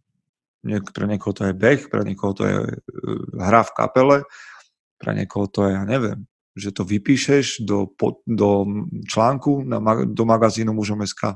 [0.66, 2.74] Pre niekoho to je beh, pre niekoho to je e,
[3.38, 4.18] hra v kapele,
[4.96, 7.92] pre niekoho to je, ja neviem, že to vypíšeš do,
[8.24, 8.50] do
[9.06, 11.36] článku na, do magazínu mužom.sk.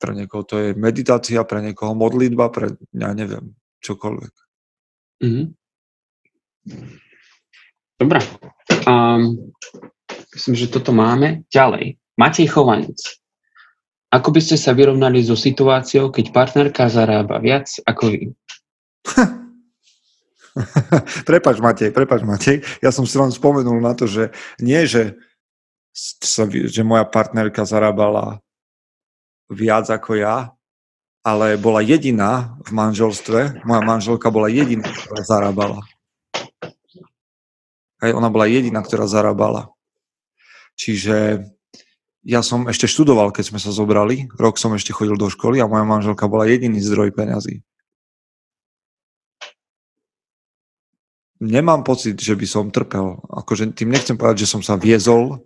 [0.00, 4.34] Pre niekoho to je meditácia, pre niekoho modlitba, pre, ja neviem, čokoľvek.
[5.20, 5.46] Mm-hmm.
[8.00, 8.20] Dobre.
[8.88, 9.52] Um,
[10.34, 11.42] Myslím, že toto máme.
[11.50, 11.98] Ďalej.
[12.14, 12.98] Matej Chovanec.
[14.10, 18.22] Ako by ste sa vyrovnali so situáciou, keď partnerka zarába viac ako vy?
[21.28, 22.62] prepač Matej, prepač Matej.
[22.82, 25.18] Ja som si len spomenul na to, že nie, že,
[26.70, 28.42] že moja partnerka zarábala
[29.50, 30.54] viac ako ja,
[31.26, 33.66] ale bola jediná v manželstve.
[33.66, 35.80] Moja manželka bola jediná, ktorá zarábala.
[38.00, 39.68] Hej, ona bola jediná, ktorá zarábala.
[40.80, 41.44] Čiže
[42.24, 44.32] ja som ešte študoval, keď sme sa zobrali.
[44.40, 47.60] Rok som ešte chodil do školy a moja manželka bola jediný zdroj peňazí.
[51.40, 53.16] Nemám pocit, že by som trpel.
[53.32, 55.40] Akože tým nechcem povedať, že som sa viezol,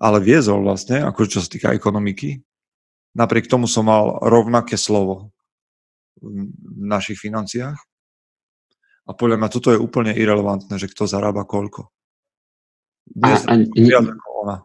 [0.00, 2.40] ale viezol vlastne, akože čo sa týka ekonomiky.
[3.12, 5.28] Napriek tomu som mal rovnaké slovo
[6.24, 6.48] v
[6.80, 7.76] našich financiách.
[9.04, 11.92] A podľa mňa toto je úplne irrelevantné, že kto zarába koľko.
[13.04, 14.56] Dnes a, a, viac ako ona.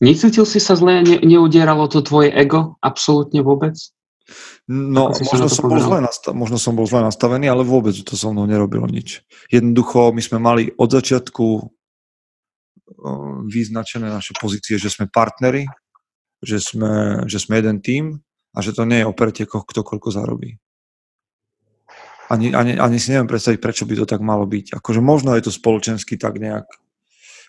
[0.00, 3.76] Necítil si sa zle, ne, neudieralo to tvoje ego absolútne vôbec?
[4.70, 8.30] No, možno som, bol zle nastav- možno som bol zle nastavený, ale vôbec to so
[8.30, 9.26] mnou nerobilo nič.
[9.50, 11.46] Jednoducho, my sme mali od začiatku
[13.50, 15.66] vyznačené naše pozície, že sme partneri,
[16.38, 18.04] že sme, že sme jeden tým
[18.54, 20.58] a že to nie je o pretekoch, kto koľko zarobí.
[22.30, 24.78] Ani, ani, ani si neviem predstaviť, prečo by to tak malo byť.
[24.78, 26.70] Akože možno je to spoločensky tak nejak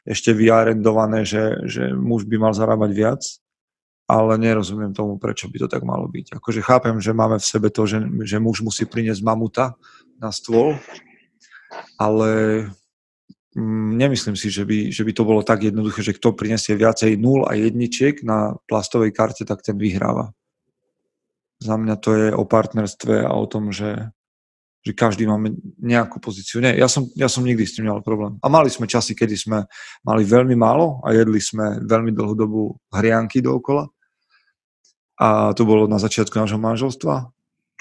[0.10, 3.22] ešte vyarendované, že, že muž by mal zarábať viac,
[4.12, 6.36] ale nerozumiem tomu, prečo by to tak malo byť.
[6.36, 9.80] Akože chápem, že máme v sebe to, že, že muž musí priniesť mamuta
[10.20, 10.76] na stôl,
[11.96, 12.30] ale
[13.56, 17.16] mm, nemyslím si, že by, že by to bolo tak jednoduché, že kto prinesie viacej
[17.16, 20.36] nul a jedničiek na plastovej karte, tak ten vyhráva.
[21.64, 24.12] Za mňa to je o partnerstve a o tom, že,
[24.84, 26.60] že každý máme nejakú pozíciu.
[26.60, 28.36] Nie, ja som, ja som nikdy s tým nemal problém.
[28.44, 29.64] A mali sme časy, kedy sme
[30.04, 33.88] mali veľmi málo a jedli sme veľmi dlhú dobu hrianky dookola.
[35.22, 37.30] A to bolo na začiatku nášho manželstva.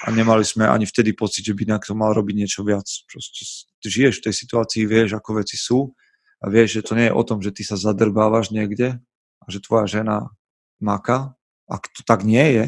[0.00, 2.88] a nemali sme ani vtedy pocit, že by to mal robiť niečo viac.
[3.04, 3.44] Proste
[3.84, 5.92] žiješ v tej situácii, vieš, ako veci sú
[6.40, 8.96] a vieš, že to nie je o tom, že ty sa zadrbávaš niekde
[9.44, 10.32] a že tvoja žena
[10.80, 11.36] maka.
[11.68, 12.66] Ak to tak nie je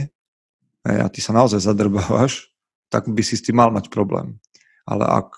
[0.85, 2.53] a ty sa naozaj zadrbávaš,
[2.93, 4.37] tak by si s tým mal mať problém.
[4.85, 5.33] Ale ak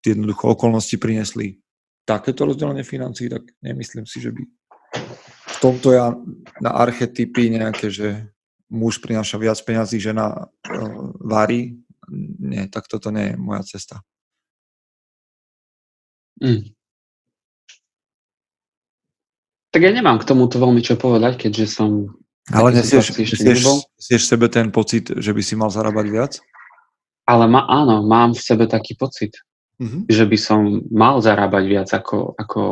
[0.00, 1.60] jednoducho okolnosti prinesli
[2.08, 4.40] takéto rozdelenie financí, tak nemyslím si, že by
[5.46, 6.14] v tomto ja
[6.64, 8.30] na archetypy nejaké, že
[8.70, 11.78] muž prináša viac peňazí, žena uh, varí.
[12.38, 14.02] Nie, tak toto nie je moja cesta.
[16.38, 16.70] Mm.
[19.74, 22.16] Tak ja nemám k tomuto veľmi čo povedať, keďže som...
[22.48, 23.66] Ale nesieš, nesieš,
[23.98, 26.32] nesieš sebe ten pocit, že by si mal zarábať viac?
[27.26, 29.34] Ale ma, áno, mám v sebe taký pocit,
[29.82, 30.06] mm-hmm.
[30.06, 32.62] že by som mal zarábať viac ako, ako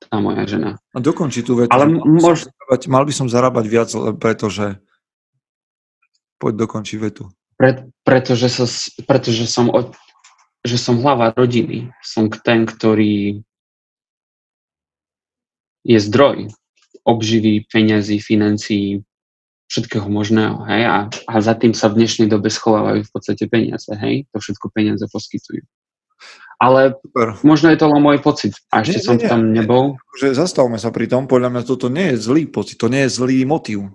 [0.00, 0.70] tá moja žena.
[0.96, 1.70] A dokončí tú vetu.
[1.70, 2.48] Ale mal, mož...
[2.48, 4.80] zarábať, mal by som zarábať viac, pretože
[6.36, 7.32] Poď dokonči vetu.
[7.56, 8.66] Pre, pretože, sa,
[9.08, 9.96] pretože som, od,
[10.60, 11.88] že som hlava rodiny.
[12.04, 13.40] Som ten, ktorý
[15.86, 16.52] je zdroj
[17.06, 19.00] obživy, peňazí, financií,
[19.70, 20.66] všetkého možného.
[20.66, 20.82] Hej?
[20.84, 23.88] A, a za tým sa v dnešnej dobe schovávajú v podstate peniaze.
[23.94, 24.26] Hej?
[24.34, 25.62] To všetko peniaze poskytujú.
[26.56, 27.36] Ale Super.
[27.44, 28.56] možno je to len môj pocit.
[28.72, 30.00] A ešte nie, som nie, tam nebol.
[30.16, 31.28] Že zastavme sa pri tom.
[31.28, 32.80] Podľa mňa toto nie je zlý pocit.
[32.80, 33.92] To nie je zlý motív,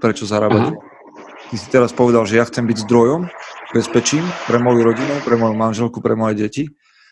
[0.00, 0.72] prečo zarábať.
[0.72, 0.87] Aha.
[1.48, 3.24] Ty si teraz povedal, že ja chcem byť zdrojom,
[3.72, 6.64] bezpečím pre moju rodinu, pre moju manželku, pre moje deti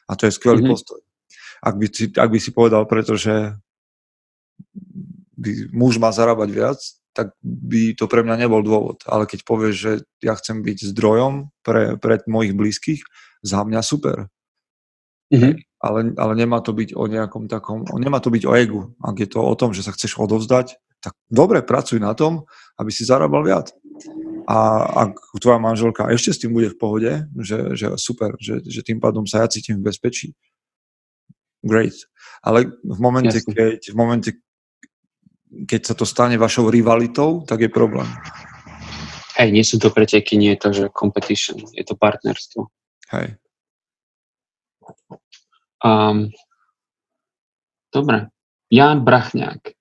[0.05, 0.73] a to je skvelý mm-hmm.
[0.77, 1.01] postoj.
[1.65, 3.57] Ak by, si, ak by si povedal, pretože
[5.41, 6.81] by muž má zarábať viac,
[7.17, 9.01] tak by to pre mňa nebol dôvod.
[9.09, 13.01] Ale keď povieš, že ja chcem byť zdrojom pre, pre mojich blízkych,
[13.41, 14.29] za mňa super.
[15.33, 15.55] Mm-hmm.
[15.81, 18.81] Ale, ale nemá to byť o nejakom takom, nemá to byť o egu.
[19.01, 22.45] Ak je to o tom, že sa chceš odovzdať, tak dobre, pracuj na tom,
[22.77, 23.73] aby si zarábal viac.
[24.47, 24.57] A
[25.11, 29.03] ak tvoja manželka ešte s tým bude v pohode, že, že super, že, že tým
[29.03, 30.39] pádom sa ja cítim v bezpečí,
[31.67, 31.99] great.
[32.47, 34.31] Ale v momente, keď, v momente,
[35.67, 38.07] keď sa to stane vašou rivalitou, tak je problém.
[39.35, 42.71] Hej, nie sú to preteky, nie je to, že competition, je to partnerstvo.
[43.11, 43.35] Hej.
[45.83, 46.31] Um,
[47.91, 48.31] dobre.
[48.71, 49.75] Jan Brachňák.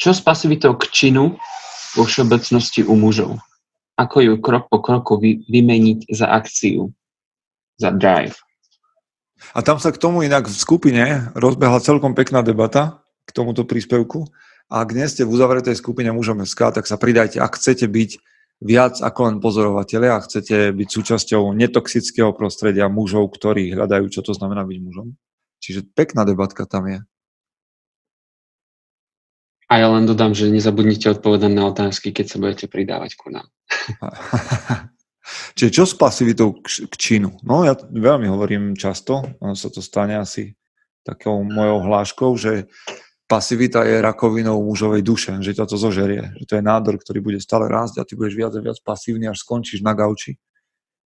[0.00, 1.36] Čo s pasivitou k činu
[1.96, 3.36] vo všeobecnosti u mužov?
[4.00, 6.88] Ako ju krok po kroku vy, vymeniť za akciu,
[7.76, 8.40] za drive.
[9.52, 11.04] A tam sa k tomu inak v skupine
[11.36, 14.28] rozbehla celkom pekná debata k tomuto príspevku.
[14.70, 18.10] A ak nie ste v uzavretej skupine mužom SK, tak sa pridajte, ak chcete byť
[18.60, 24.36] viac ako len pozorovateľe a chcete byť súčasťou netoxického prostredia mužov, ktorí hľadajú, čo to
[24.36, 25.16] znamená byť mužom.
[25.60, 27.00] Čiže pekná debatka tam je.
[29.70, 33.46] A ja len dodám, že nezabudnite odpovedať na otázky, keď sa budete pridávať ku nám.
[35.56, 37.38] Čiže čo s pasivitou k, k činu?
[37.46, 40.58] No ja veľmi hovorím často, ono sa to stane asi
[41.06, 42.66] takou mojou hláškou, že
[43.30, 47.38] pasivita je rakovinou mužovej duše, že ťa to zožerie, že to je nádor, ktorý bude
[47.38, 50.34] stále rásť a ty budeš viac a viac pasívny, až skončíš na gauči,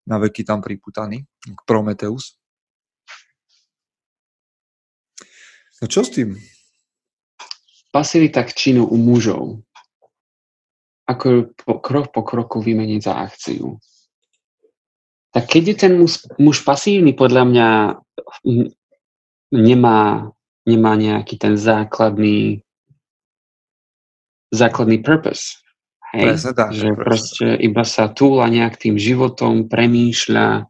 [0.03, 1.23] na veky tam priputaný,
[1.63, 2.35] Prometeus.
[5.79, 6.35] No čo s tým?
[7.89, 9.61] Pasivita k činu u mužov.
[11.09, 13.81] Ako po, krok po kroku vymeniť za akciu.
[15.33, 17.69] Tak keď je ten muž, muž pasívny, podľa mňa
[19.53, 20.29] nemá,
[20.65, 22.61] nemá nejaký ten základný
[24.49, 25.61] základný purpose.
[26.13, 26.41] Hej?
[26.57, 30.65] tak, že proste iba sa túla nejak tým životom, premýšľa,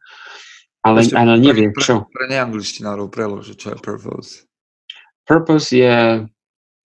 [0.83, 2.07] ale, Ešte, ale nevie pre, čo.
[2.11, 4.43] Pre neangličtinárov preložiť, čo je purpose.
[5.23, 6.27] Purpose je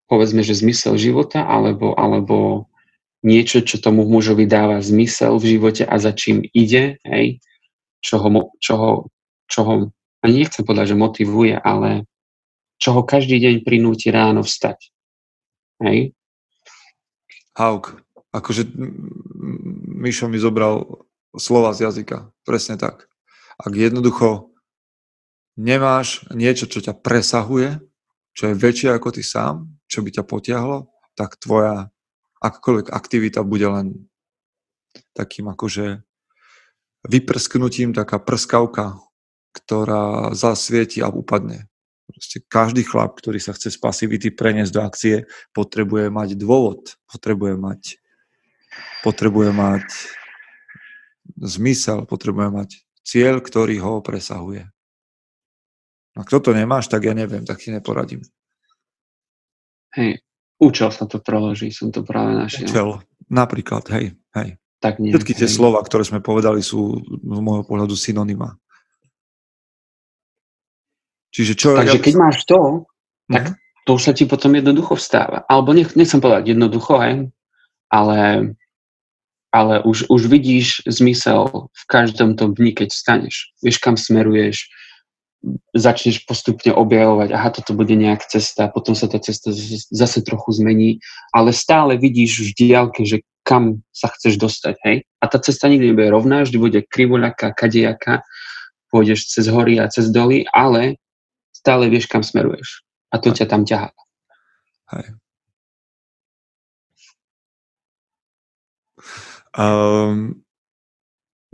[0.07, 2.67] povedzme, že zmysel života, alebo, alebo
[3.23, 7.39] niečo, čo tomu mužovi dáva zmysel v živote a za čím ide, hej,
[8.03, 8.91] čo ho, čo ho,
[9.47, 9.73] čo ho
[10.23, 12.07] ani nechcem povedať, že motivuje, ale
[12.79, 14.91] čo ho každý deň prinúti ráno vstať.
[15.83, 16.15] Hej?
[17.55, 17.99] Hauk.
[18.33, 18.65] Akože
[19.93, 21.05] Mišo mi zobral
[21.37, 22.33] slova z jazyka.
[22.43, 23.07] Presne tak.
[23.61, 24.51] Ak jednoducho
[25.53, 27.77] nemáš niečo, čo ťa presahuje,
[28.33, 31.93] čo je väčšie ako ty sám, čo by ťa potiahlo, tak tvoja
[32.41, 33.87] akákoľvek aktivita bude len
[35.13, 36.01] takým akože
[37.05, 38.97] vyprsknutím, taká prskavka,
[39.53, 41.69] ktorá zasvieti a upadne.
[42.09, 45.15] Proste každý chlap, ktorý sa chce z pasivity preniesť do akcie,
[45.55, 47.81] potrebuje mať dôvod, potrebuje mať,
[49.05, 49.87] potrebuje mať
[51.39, 52.69] zmysel, potrebuje mať
[53.05, 54.72] cieľ, ktorý ho presahuje.
[56.13, 58.21] Ak toto nemáš, tak ja neviem, tak ti neporadím.
[59.97, 60.21] Hej,
[60.61, 62.69] účel sa to preloží, som to práve našiel.
[62.69, 62.89] Účel,
[63.29, 64.49] napríklad, hej, hej.
[64.83, 68.59] Tak nie, Všetky tie slova, ktoré sme povedali, sú z môjho pohľadu synonyma.
[71.33, 71.73] Čiže čo...
[71.79, 72.03] Takže ja...
[72.03, 72.85] keď máš to,
[73.31, 73.87] tak uh-huh.
[73.87, 75.47] to už sa ti potom jednoducho vstáva.
[75.49, 77.13] Alebo nech, nechcem povedať jednoducho, aj,
[77.89, 78.19] ale,
[79.49, 83.55] ale už, už vidíš zmysel v každom tom dni, keď staneš.
[83.63, 84.67] Vieš, kam smeruješ,
[85.75, 89.51] začneš postupne objavovať, aha, toto bude nejak cesta, potom sa tá cesta
[89.91, 91.03] zase trochu zmení,
[91.35, 94.97] ale stále vidíš v diálke, že kam sa chceš dostať, hej?
[95.19, 98.23] A tá cesta nikdy nebude rovná, vždy bude krivoľaká, kadejaká,
[98.87, 100.95] pôjdeš cez hory a cez doly, ale
[101.51, 102.87] stále vieš, kam smeruješ.
[103.11, 103.91] A to ťa tam ťahá.
[104.95, 105.07] Hej.
[109.53, 110.42] Um,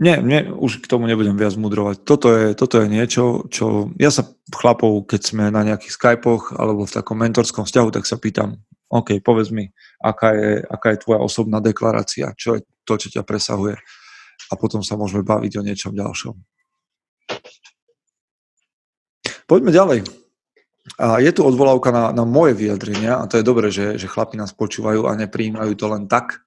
[0.00, 2.08] nie, nie, už k tomu nebudem viac mudrovať.
[2.08, 6.88] Toto je, toto je niečo, čo ja sa chlapov, keď sme na nejakých Skypoch alebo
[6.88, 9.68] v takom mentorskom vzťahu, tak sa pýtam, OK, povedz mi,
[10.00, 13.76] aká je, aká je tvoja osobná deklarácia, čo je to, čo ťa presahuje.
[14.48, 16.34] A potom sa môžeme baviť o niečom ďalšom.
[19.44, 20.00] Poďme ďalej.
[20.96, 24.40] A je tu odvolávka na, na moje vyjadrenia a to je dobré, že, že chlapi
[24.40, 26.40] nás počúvajú a nepríjmajú to len tak,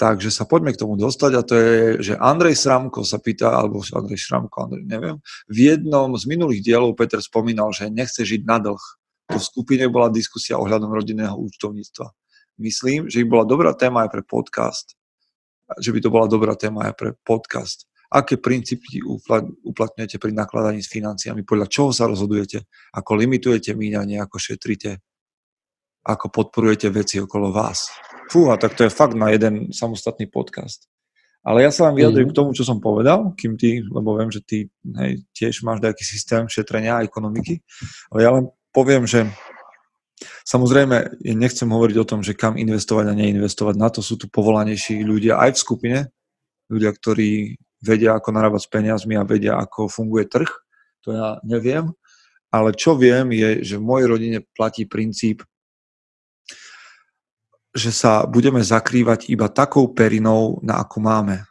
[0.00, 3.84] Takže sa poďme k tomu dostať a to je, že Andrej Sramko sa pýta, alebo
[3.84, 8.56] Andrej Šramko, Andrej, neviem, v jednom z minulých dielov Peter spomínal, že nechce žiť na
[8.56, 8.80] dlh.
[9.28, 12.16] To v skupine bola diskusia ohľadom rodinného účtovníctva.
[12.64, 14.96] Myslím, že by bola dobrá téma aj pre podcast.
[15.76, 17.84] Že by to bola dobrá téma aj pre podcast.
[18.08, 19.04] Aké princípy
[19.62, 21.44] uplatňujete pri nakladaní s financiami?
[21.44, 22.64] Podľa čoho sa rozhodujete?
[22.96, 24.16] Ako limitujete míňanie?
[24.18, 24.98] Ako šetrite?
[26.08, 27.92] Ako podporujete veci okolo vás?
[28.30, 30.86] Fúha, tak to je fakt na jeden samostatný podcast.
[31.40, 32.32] Ale ja sa vám vyjadrím mm.
[32.32, 34.68] k tomu, čo som povedal, kým ty, lebo viem, že ty
[35.00, 37.64] hej, tiež máš nejaký systém šetrenia a ekonomiky,
[38.12, 38.44] ale ja len
[38.76, 39.24] poviem, že
[40.44, 43.74] samozrejme nechcem hovoriť o tom, že kam investovať a neinvestovať.
[43.80, 45.98] Na to sú tu povolanejší ľudia aj v skupine,
[46.68, 50.50] ľudia, ktorí vedia, ako narábať s peniazmi a vedia, ako funguje trh.
[51.08, 51.88] To ja neviem.
[52.52, 55.40] Ale čo viem, je, že v mojej rodine platí princíp
[57.70, 61.46] že sa budeme zakrývať iba takou perinou, na akú máme.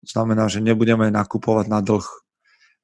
[0.00, 2.06] Znamená, že nebudeme nakupovať na dlh.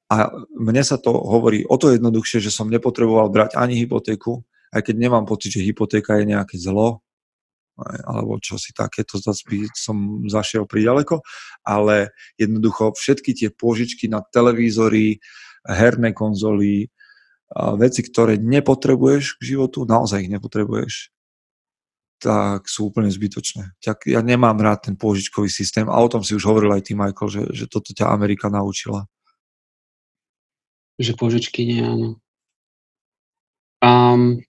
[0.07, 4.85] A mne sa to hovorí o to jednoduchšie, že som nepotreboval brať ani hypotéku, aj
[4.87, 7.01] keď nemám pocit, že hypotéka je nejaké zlo,
[8.05, 9.45] alebo čo si takéto, zase
[9.77, 11.21] som zašiel priďaleko,
[11.61, 15.21] ale jednoducho všetky tie pôžičky na televízory,
[15.67, 16.89] herné konzoly,
[17.77, 21.11] veci, ktoré nepotrebuješ k životu, naozaj ich nepotrebuješ,
[22.17, 23.77] tak sú úplne zbytočné.
[24.09, 27.29] Ja nemám rád ten pôžičkový systém a o tom si už hovoril aj ty, Michael,
[27.29, 29.05] že, že toto ťa Amerika naučila.
[30.97, 32.17] Že pôžičky nie, áno.
[33.77, 34.41] Um,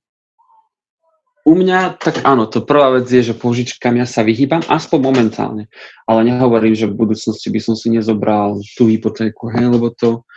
[1.48, 5.64] u mňa, tak áno, to prvá vec je, že pôžičkám ja sa vyhýbam, aspoň momentálne.
[6.04, 10.28] Ale nehovorím, že v budúcnosti by som si nezobral tú hypotéku, hej, lebo to,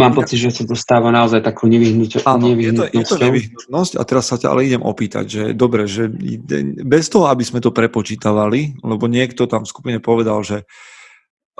[0.00, 2.24] Mám pocit, že sa to stáva naozaj takú nevyhnutnosťou.
[2.24, 5.84] Áno, je to, je to nevyhnutnosť a teraz sa ťa ale idem opýtať, že dobre,
[5.84, 6.08] že
[6.80, 10.64] bez toho, aby sme to prepočítavali, lebo niekto tam v skupine povedal, že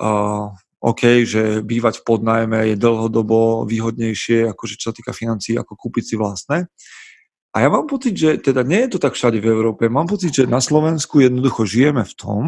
[0.01, 0.49] uh,
[0.81, 6.05] OK, že bývať v podnajme je dlhodobo výhodnejšie, akože čo sa týka financií, ako kúpiť
[6.05, 6.73] si vlastné.
[7.53, 9.93] A ja mám pocit, že teda nie je to tak všade v Európe.
[9.93, 12.43] Mám pocit, že na Slovensku jednoducho žijeme v tom,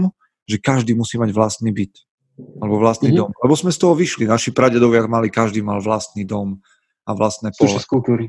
[0.48, 1.92] že každý musí mať vlastný byt
[2.34, 3.30] alebo vlastný mm-hmm.
[3.30, 3.42] dom.
[3.42, 4.26] Lebo sme z toho vyšli.
[4.26, 6.58] Naši pradedovia mali, každý mal vlastný dom
[7.06, 7.78] a vlastné pole.
[7.78, 8.26] z kultúry.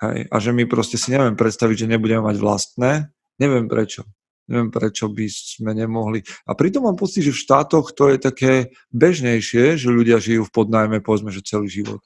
[0.00, 0.30] Hej.
[0.32, 3.10] A že my proste si neviem predstaviť, že nebudeme mať vlastné.
[3.36, 4.06] Neviem prečo.
[4.50, 6.26] Neviem, prečo by sme nemohli.
[6.42, 8.52] A pritom mám pocit, že v štátoch to je také
[8.90, 12.02] bežnejšie, že ľudia žijú v podnajme, povedzme, že celý život.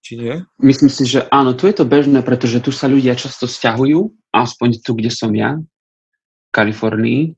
[0.00, 0.34] Či nie?
[0.56, 4.80] Myslím si, že áno, tu je to bežné, pretože tu sa ľudia často stiahujú, aspoň
[4.80, 7.36] tu, kde som ja, v Kalifornii,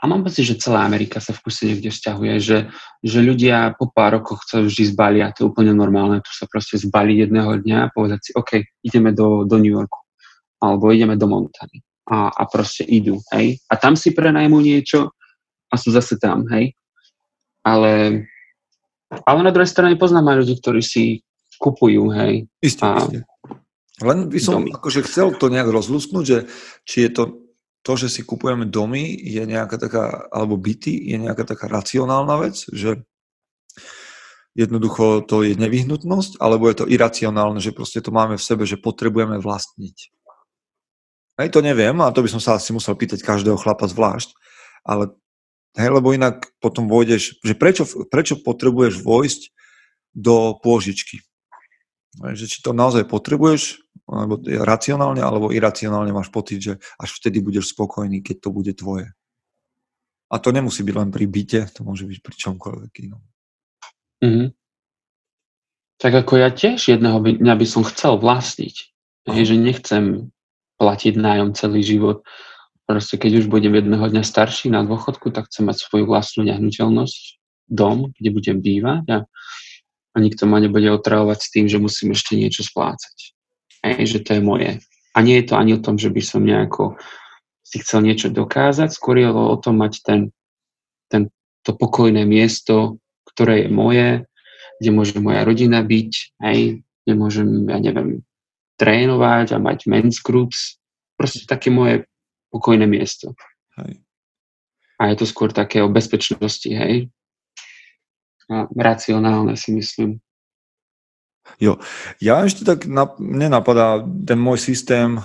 [0.00, 2.58] a mám pocit, že celá Amerika sa v kuse niekde vzťahuje, že,
[3.04, 6.80] že ľudia po pár rokoch sa vždy zbalia, to je úplne normálne, tu sa proste
[6.80, 10.00] zbalí jedného dňa a povedať si, OK, ideme do, do New Yorku,
[10.64, 13.60] alebo ideme do Montany a, a proste idú, hej.
[13.68, 15.12] A tam si prenajmú niečo
[15.68, 16.72] a sú zase tam, hej.
[17.60, 18.24] Ale,
[19.28, 21.20] ale na druhej strane poznám aj ľudí, ktorí si
[21.60, 22.48] kupujú, hej.
[22.64, 23.20] Isté, a, isté.
[24.00, 24.72] Len by som domy.
[24.72, 26.38] akože chcel to nejak rozlúsknuť, že
[26.88, 27.22] či je to
[27.80, 32.56] to, že si kupujeme domy, je nejaká taká, alebo byty, je nejaká taká racionálna vec,
[32.68, 33.00] že
[34.52, 38.76] jednoducho to je nevyhnutnosť, alebo je to iracionálne, že proste to máme v sebe, že
[38.76, 39.96] potrebujeme vlastniť.
[41.40, 44.36] Hej, to neviem, a to by som sa asi musel pýtať každého chlapa zvlášť,
[44.84, 45.16] ale
[45.80, 49.42] hej, lebo inak potom vôjdeš, že prečo, prečo potrebuješ vojsť
[50.12, 51.24] do pôžičky?
[52.18, 57.70] Že či to naozaj potrebuješ, alebo racionálne alebo iracionálne máš pocit, že až vtedy budeš
[57.70, 59.14] spokojný, keď to bude tvoje.
[60.30, 63.22] A to nemusí byť len pri byte, to môže byť pri čomkoľvek inom.
[64.22, 64.48] Mm-hmm.
[66.00, 68.76] Tak ako ja tiež jedného dňa by som chcel vlastniť.
[69.30, 70.32] Hej, že nechcem
[70.80, 72.24] platiť nájom celý život.
[72.88, 77.38] Proste keď už budem jedného dňa starší na dôchodku, tak chcem mať svoju vlastnú nehnuteľnosť,
[77.70, 79.18] dom, kde budem bývať a,
[80.10, 83.16] a nikto ma nebude otravovať s tým, že musím ešte niečo splácať.
[83.86, 84.70] Hej, že to je moje.
[85.14, 86.98] A nie je to ani o tom, že by som nejako
[87.64, 90.20] si chcel niečo dokázať, skôr je o tom mať ten,
[91.06, 91.30] ten,
[91.62, 92.98] to pokojné miesto,
[93.30, 94.08] ktoré je moje,
[94.82, 96.10] kde môže moja rodina byť,
[96.42, 98.26] hej, kde môžem, ja neviem,
[98.74, 100.80] trénovať a mať men's groups.
[101.14, 102.08] Proste také moje
[102.50, 103.36] pokojné miesto.
[103.78, 104.02] Hej.
[104.98, 107.12] A je to skôr také o bezpečnosti, hej.
[108.50, 110.18] A racionálne si myslím.
[111.58, 111.82] Jo,
[112.22, 115.18] ja ešte tak, na, mne napadá, ten môj systém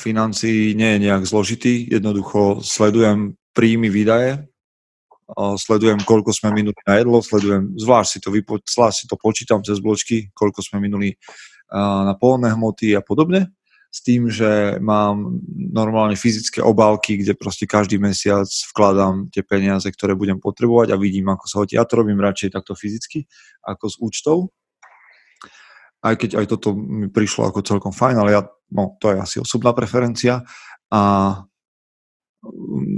[0.00, 4.48] financí nie je nejak zložitý, jednoducho sledujem príjmy, výdaje,
[5.36, 9.60] sledujem, koľko sme minuli na jedlo, sledujem, zvlášť si to, vypo, zvlášť si to počítam
[9.60, 11.18] cez bločky, koľko sme minuli
[11.72, 13.50] na polné hmoty a podobne,
[13.96, 20.12] s tým, že mám normálne fyzické obálky, kde proste každý mesiac vkladám tie peniaze, ktoré
[20.12, 21.80] budem potrebovať a vidím, ako sa hodí.
[21.80, 23.24] Ja to robím radšej takto fyzicky,
[23.64, 24.36] ako s účtou,
[26.04, 28.44] aj keď aj toto mi prišlo ako celkom fajn, ale ja,
[28.76, 30.44] no, to je asi osobná preferencia
[30.92, 31.00] a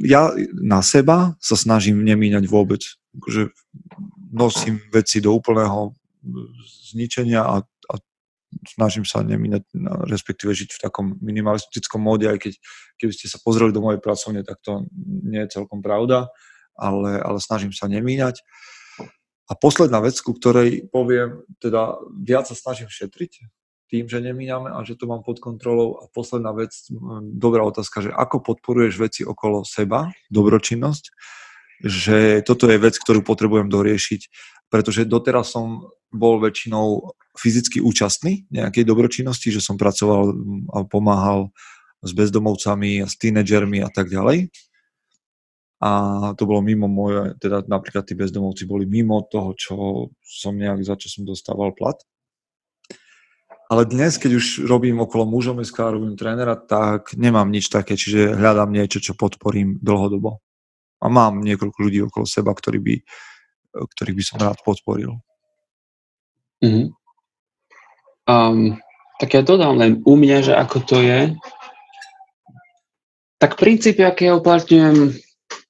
[0.03, 2.83] ja na seba sa snažím nemíňať vôbec.
[3.17, 3.55] Akože
[4.35, 5.95] nosím veci do úplného
[6.91, 7.63] zničenia a
[8.65, 9.65] snažím sa nemínať,
[10.09, 12.53] respektíve žiť v takom minimalistickom móde, aj keď
[13.01, 16.33] keby ste sa pozreli do mojej pracovne, tak to nie je celkom pravda,
[16.79, 18.41] ale, ale snažím sa nemíňať.
[19.49, 23.49] A posledná vec, ku ktorej poviem, teda viac sa snažím šetriť
[23.89, 26.05] tým, že nemíňame a že to mám pod kontrolou.
[26.05, 26.77] A posledná vec,
[27.33, 31.05] dobrá otázka, že ako podporuješ veci okolo seba, dobročinnosť,
[31.81, 34.21] že toto je vec, ktorú potrebujem doriešiť,
[34.69, 40.33] pretože doteraz som bol väčšinou fyzicky účastný nejakej dobročinnosti, že som pracoval
[40.73, 41.53] a pomáhal
[42.01, 44.49] s bezdomovcami a s tínedžermi a tak ďalej
[45.79, 45.91] a
[46.35, 49.75] to bolo mimo moje, teda napríklad tí bezdomovci boli mimo toho, čo
[50.27, 51.95] som nejak, za čo som dostával plat.
[53.71, 58.35] Ale dnes, keď už robím okolo mužov SK, robím trénera, tak nemám nič také, čiže
[58.35, 60.43] hľadám niečo, čo podporím dlhodobo.
[60.99, 62.95] A mám niekoľko ľudí okolo seba, ktorí by,
[63.75, 65.19] ktorých by som rád podporil.
[66.65, 66.87] Mm-hmm.
[68.29, 68.77] Um,
[69.19, 71.33] tak ja dodám len u mňa, že ako to je.
[73.39, 75.15] Tak princípy, aké ja uplatňujem,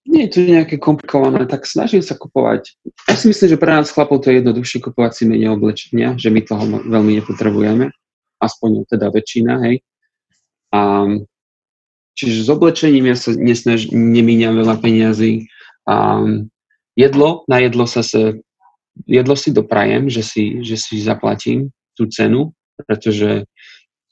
[0.09, 2.81] nie je to nejaké komplikované, tak snažím sa kupovať.
[3.09, 6.33] Ja si myslím, že pre nás chlapov to je jednoduchšie kupovať si menej oblečenia, že
[6.33, 7.93] my toho veľmi nepotrebujeme.
[8.41, 9.85] Aspoň teda väčšina, hej.
[10.73, 11.05] A,
[12.17, 15.53] čiže s oblečením ja sa nesnaž, nemíňam veľa peniazy.
[15.85, 16.25] A,
[16.99, 18.35] jedlo, na jedlo sa sa,
[19.07, 23.47] jedlo si doprajem, že si, že si zaplatím tú cenu, pretože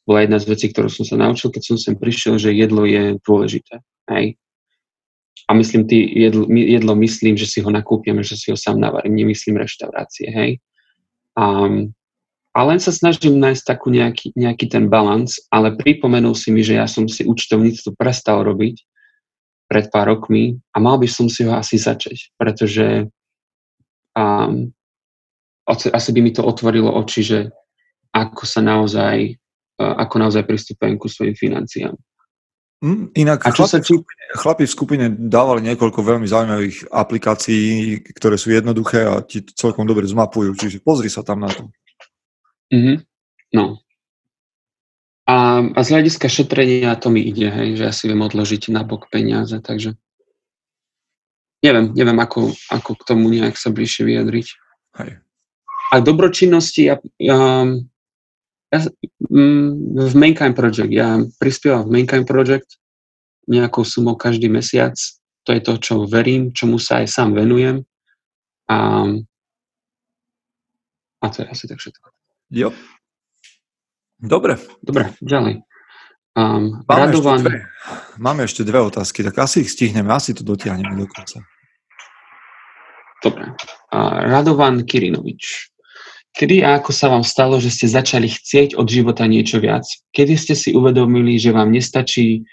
[0.06, 3.18] bola jedna z vecí, ktorú som sa naučil, keď som sem prišiel, že jedlo je
[3.26, 3.82] dôležité.
[4.06, 4.38] Hej
[5.48, 9.14] a myslím, ty jedlo, jedlo myslím, že si ho nakúpim, že si ho sám navarím,
[9.14, 10.50] nemyslím reštaurácie, hej.
[11.38, 11.94] Um,
[12.56, 16.80] a len sa snažím nájsť takú nejaký, nejaký ten balans, ale pripomenul si mi, že
[16.80, 18.80] ja som si účtovníctvo prestal robiť
[19.76, 23.12] pred pár rokmi a mal by som si ho asi začať, pretože
[24.16, 24.72] um,
[25.68, 27.38] asi by mi to otvorilo oči, že
[28.16, 29.36] ako sa naozaj,
[29.76, 31.92] uh, ako naozaj pristupujem ku svojim financiám.
[32.80, 34.00] Mm, inak a čo chlapi, sa ti...
[34.40, 40.08] chlapi v skupine dávali niekoľko veľmi zaujímavých aplikácií, ktoré sú jednoduché a ti celkom dobre
[40.08, 41.68] zmapujú, čiže pozri sa tam na to.
[42.72, 42.96] Mm-hmm.
[43.60, 43.80] No.
[45.26, 48.86] A, a z hľadiska šetrenia to mi ide, hej, že ja si viem odložiť na
[48.86, 49.98] bok peniaze, takže
[51.66, 54.46] neviem, neviem ako, ako k tomu nejak sa bližšie vyjadriť.
[55.02, 55.10] Hej.
[55.90, 57.66] A dobročinnosti, ja, ja,
[58.70, 58.78] ja,
[59.30, 62.78] mm, v Mankind Project, ja prispievam v Mankind Project
[63.50, 64.94] nejakou sumou každý mesiac.
[65.46, 67.86] To je to, čo verím, čomu sa aj sám venujem.
[68.66, 69.06] A,
[71.22, 72.10] a to je asi tak všetko.
[72.50, 72.74] Jo.
[74.26, 74.58] Dobre.
[74.82, 75.62] Dobre, ďalej.
[76.36, 77.40] Um, máme, Radovan...
[77.40, 77.58] ešte dve,
[78.20, 81.40] máme ešte dve otázky, tak asi ich stihneme, asi to dotiahneme do konca.
[83.24, 83.56] Dobre.
[83.88, 85.72] Uh, Radovan Kirinovič.
[86.36, 89.88] Kedy a ako sa vám stalo, že ste začali chcieť od života niečo viac?
[90.12, 92.44] Kedy ste si uvedomili, že vám nestačí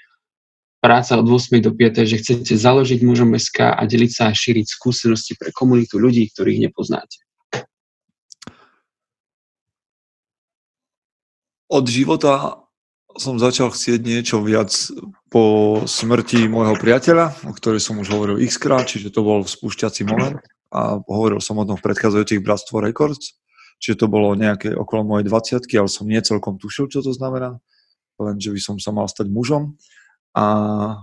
[0.80, 4.67] práca od 8 do 5, že chcete založiť mužom SK a deliť sa a šíriť
[4.67, 7.22] skúsenosti pre komunitu ľudí, ktorých nepoznáte?
[11.74, 12.61] Od života
[13.17, 14.69] som začal chcieť niečo viac
[15.34, 20.05] po smrti môjho priateľa, o ktorej som už hovoril x krát, čiže to bol spúšťací
[20.05, 20.38] moment.
[20.69, 23.41] A hovoril som o tom v predchádzajúcich Bratstvo Records,
[23.82, 27.57] čiže to bolo nejaké okolo mojej 20 ale som nie celkom tušil, čo to znamená,
[28.21, 29.74] len že by som sa mal stať mužom.
[30.38, 30.45] A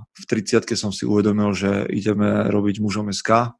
[0.06, 3.58] v 30 som si uvedomil, že ideme robiť mužom SK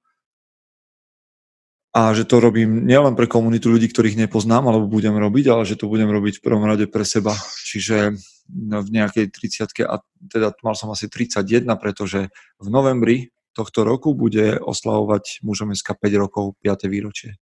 [1.91, 5.75] a že to robím nielen pre komunitu ľudí, ktorých nepoznám, alebo budem robiť, ale že
[5.75, 7.35] to budem robiť v prvom rade pre seba.
[7.67, 8.15] Čiže
[8.55, 9.99] v nejakej 30 a
[10.31, 12.31] teda mal som asi 31, pretože
[12.63, 16.87] v novembri tohto roku bude oslavovať mužom SK 5 rokov 5.
[16.87, 17.39] výročie.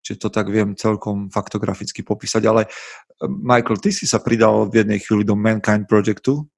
[0.00, 4.84] Čiže to tak viem celkom faktograficky popísať, ale eh, Michael, ty si sa pridal v
[4.84, 6.48] jednej chvíli do Mankind Projectu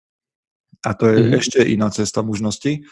[0.83, 1.39] a to je mm-hmm.
[1.39, 2.83] ešte iná cesta možnosti.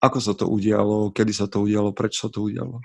[0.00, 2.80] Ako sa to udialo, kedy sa to udialo, prečo sa to udialo?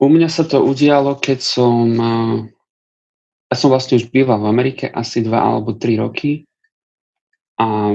[0.00, 1.86] U mňa sa to udialo, keď som...
[3.50, 6.46] Ja som vlastne už býval v Amerike asi dva alebo tri roky.
[7.58, 7.92] A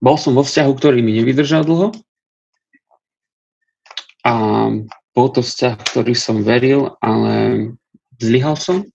[0.00, 1.92] bol som vo vzťahu, ktorý mi nevydržal dlho.
[4.24, 4.34] A
[5.12, 7.68] bol to vzťah, ktorý som veril, ale
[8.16, 8.88] zlyhal som.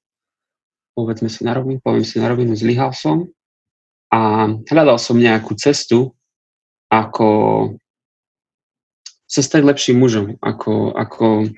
[0.97, 3.29] Povedzme si na rovinu, poviem si na rovinu, zlyhal som.
[4.09, 6.17] A hľadal som nejakú cestu,
[6.89, 7.27] ako
[9.35, 11.51] sa stať lepším mužom, ako, ako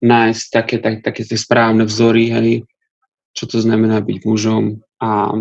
[0.00, 2.50] nájsť také, tak, také tie správne vzory, hej,
[3.36, 5.36] čo to znamená byť mužom a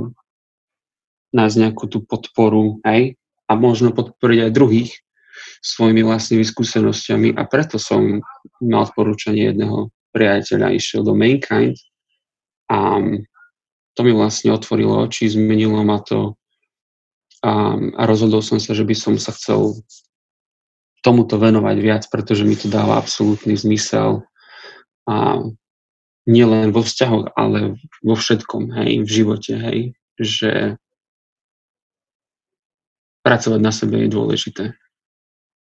[1.31, 3.15] nájsť nejakú tú podporu, hej,
[3.47, 4.91] a možno podporiť aj druhých
[5.63, 8.19] svojimi vlastnými skúsenostiami a preto som
[8.59, 11.79] mal odporúčanie jedného priateľa, išiel do Mankind.
[12.67, 12.99] A
[13.95, 16.35] to mi vlastne otvorilo oči, zmenilo ma to.
[17.43, 19.79] A, a rozhodol som sa, že by som sa chcel
[21.03, 24.23] tomuto venovať viac, pretože mi to dáva absolútny zmysel
[25.03, 25.43] a
[26.23, 29.79] nielen vo vzťahoch, ale vo všetkom, hej, v živote, hej,
[30.15, 30.79] že
[33.27, 34.65] pracovať na sebe je dôležité.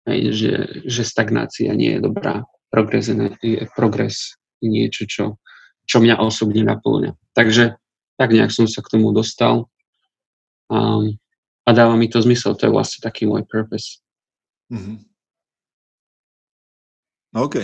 [0.09, 0.53] Hej, že,
[0.89, 2.49] že stagnácia nie je dobrá.
[2.73, 5.25] Progres je, progres je niečo, čo,
[5.85, 7.13] čo mňa osobne naplňa.
[7.37, 7.77] Takže
[8.17, 9.69] tak nejak som sa k tomu dostal
[10.73, 11.05] a,
[11.67, 12.57] a dáva mi to zmysel.
[12.57, 14.01] To je vlastne taký môj purpose.
[14.73, 15.16] Mm-hmm.
[17.35, 17.57] OK.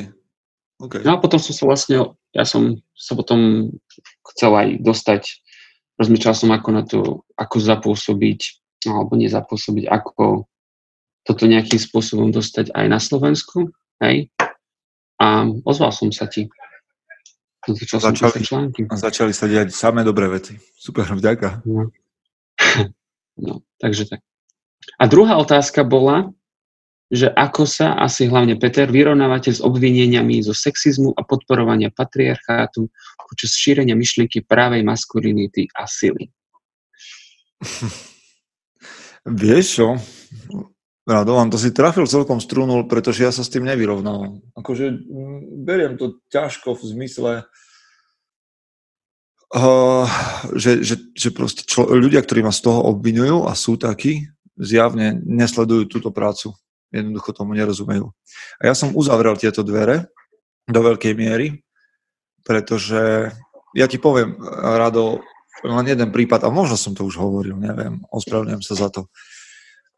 [0.83, 1.03] okay.
[1.07, 3.71] No a potom som sa vlastne, ja som sa potom
[4.35, 5.23] chcel aj dostať,
[6.01, 7.01] rozmýšľal som ako na to,
[7.39, 8.41] ako zapôsobiť,
[8.89, 10.51] alebo nezapôsobiť, ako
[11.23, 13.71] toto nejakým spôsobom dostať aj na Slovensku,
[14.03, 14.27] hej?
[15.23, 16.51] A ozval som sa ti.
[17.63, 18.91] Začal začali, články.
[18.91, 20.59] A začali sa diať samé dobré veci.
[20.75, 21.63] Super, vďaka.
[21.63, 21.95] No.
[23.47, 24.21] no, takže tak.
[24.99, 26.35] A druhá otázka bola,
[27.13, 32.89] že ako sa asi hlavne Peter vyrovnávate s obvineniami zo sexizmu a podporovania patriarchátu
[33.29, 36.33] počas šírenia myšlienky právej maskulinity a sily.
[39.45, 39.89] Vieš čo?
[41.05, 44.41] Radovan, to si trafil celkom strunul, pretože ja sa s tým nevyrovnávam.
[44.57, 45.05] Akože
[45.61, 47.33] beriem to ťažko v zmysle,
[49.53, 50.07] uh,
[50.57, 55.19] že, že, že proste člo, ľudia, ktorí ma z toho obvinujú a sú takí, zjavne
[55.27, 56.57] nesledujú túto prácu
[56.93, 58.13] jednoducho tomu nerozumejú.
[58.61, 60.13] A ja som uzavrel tieto dvere
[60.69, 61.65] do veľkej miery,
[62.45, 63.33] pretože
[63.73, 65.25] ja ti poviem, Rado,
[65.65, 69.09] len jeden prípad, a možno som to už hovoril, neviem, ospravedlňujem sa za to.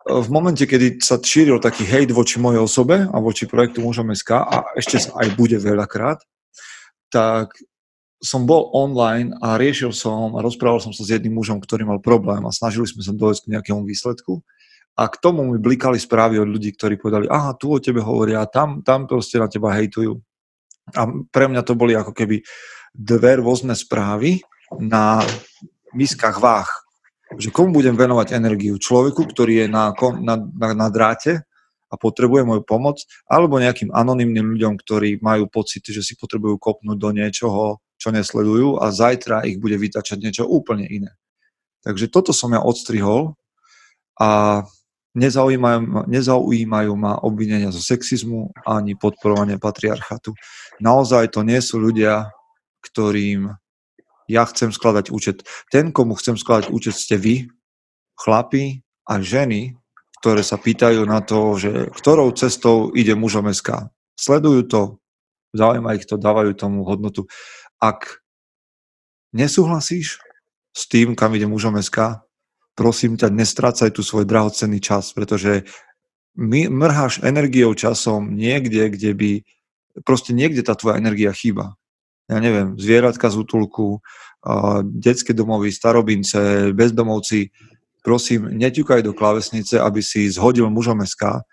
[0.05, 4.31] V momente, kedy sa šíril taký hejt voči mojej osobe a voči projektu Mužom SK
[4.37, 6.21] a ešte sa aj bude veľakrát,
[7.09, 7.57] tak
[8.21, 12.01] som bol online a riešil som a rozprával som sa s jedným mužom, ktorý mal
[12.01, 14.41] problém a snažili sme sa dojsť k nejakému výsledku
[14.95, 18.47] a k tomu mi blikali správy od ľudí, ktorí povedali, aha, tu o tebe hovoria,
[18.47, 20.23] tam, tam proste na teba hejtujú.
[20.95, 22.47] A pre mňa to boli ako keby
[22.95, 24.47] dve rôzne správy
[24.79, 25.19] na
[25.91, 26.71] miskách váh.
[27.35, 28.79] Že komu budem venovať energiu?
[28.79, 29.91] Človeku, ktorý je na,
[30.23, 31.43] na, na, na dráte
[31.91, 36.99] a potrebuje moju pomoc, alebo nejakým anonymným ľuďom, ktorí majú pocit, že si potrebujú kopnúť
[36.99, 41.15] do niečoho, čo nesledujú a zajtra ich bude vytačať niečo úplne iné.
[41.83, 43.35] Takže toto som ja odstrihol
[44.19, 44.63] a
[45.15, 50.35] Nezaujímajú, nezaujímajú ma obvinenia zo sexizmu ani podporovanie patriarchatu.
[50.83, 52.35] Naozaj to nie sú ľudia,
[52.83, 53.55] ktorým
[54.27, 55.47] ja chcem skladať účet.
[55.71, 57.47] Ten, komu chcem skladať účet, ste vy,
[58.19, 59.79] chlapi a ženy,
[60.19, 63.93] ktoré sa pýtajú na to, že ktorou cestou ide mužom SK.
[64.17, 64.83] Sledujú to,
[65.53, 67.29] zaujíma ich to, dávajú tomu hodnotu.
[67.77, 68.25] Ak
[69.37, 70.19] nesúhlasíš
[70.73, 72.24] s tým, kam ide mužom SK,
[72.75, 75.67] prosím ťa, nestrácaj tu svoj drahocenný čas, pretože
[76.35, 79.31] my mrháš energiou časom niekde, kde by
[80.03, 81.79] proste niekde tá tvoja energia chýba.
[82.27, 84.03] ja neviem, zvieratka z útulku,
[84.83, 87.55] detské domovy, starobince, bezdomovci,
[88.03, 91.47] prosím, neťukaj do klávesnice, aby si zhodil mužom SK,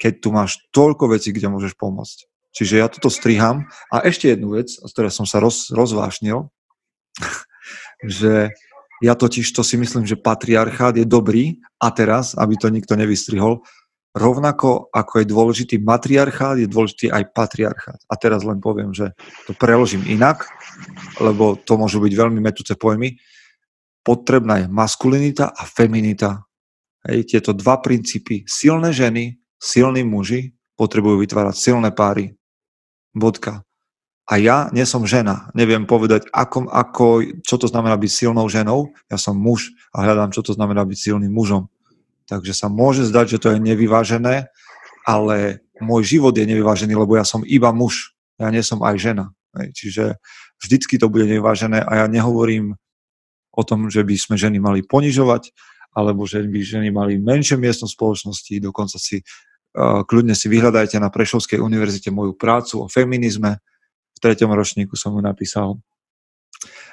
[0.00, 2.30] keď tu máš toľko vecí, kde môžeš pomôcť.
[2.50, 3.68] Čiže ja toto striham.
[3.92, 6.48] A ešte jednu vec, z ktorej som sa roz, rozvášnil,
[8.16, 8.54] že
[9.00, 13.64] ja totiž to si myslím, že patriarchát je dobrý a teraz, aby to nikto nevystrihol,
[14.12, 18.00] rovnako ako je dôležitý matriarchát, je dôležitý aj patriarchát.
[18.10, 19.14] A teraz len poviem, že
[19.46, 20.50] to preložím inak,
[21.22, 23.16] lebo to môžu byť veľmi metúce pojmy.
[24.02, 26.44] Potrebná je maskulinita a feminita.
[27.06, 28.44] Hej, tieto dva princípy.
[28.44, 32.36] Silné ženy, silní muži potrebujú vytvárať silné páry.
[33.12, 33.64] Bodka.
[34.30, 35.50] A ja nie som žena.
[35.58, 37.06] Neviem povedať, ako, ako,
[37.42, 38.94] čo to znamená byť silnou ženou.
[39.10, 41.66] Ja som muž a hľadám, čo to znamená byť silným mužom.
[42.30, 44.46] Takže sa môže zdať, že to je nevyvážené,
[45.02, 49.34] ale môj život je nevyvážený, lebo ja som iba muž, ja nie som aj žena.
[49.50, 50.22] Čiže
[50.62, 52.78] vždycky to bude nevyvážené a ja nehovorím
[53.50, 55.50] o tom, že by sme ženy mali ponižovať,
[55.90, 61.02] alebo že by ženy mali menšie miesto v spoločnosti, dokonca si uh, kľudne si vyhľadajte
[61.02, 63.58] na Prešovskej univerzite moju prácu o feminizme,
[64.20, 65.80] treťom ročníku som ju napísal.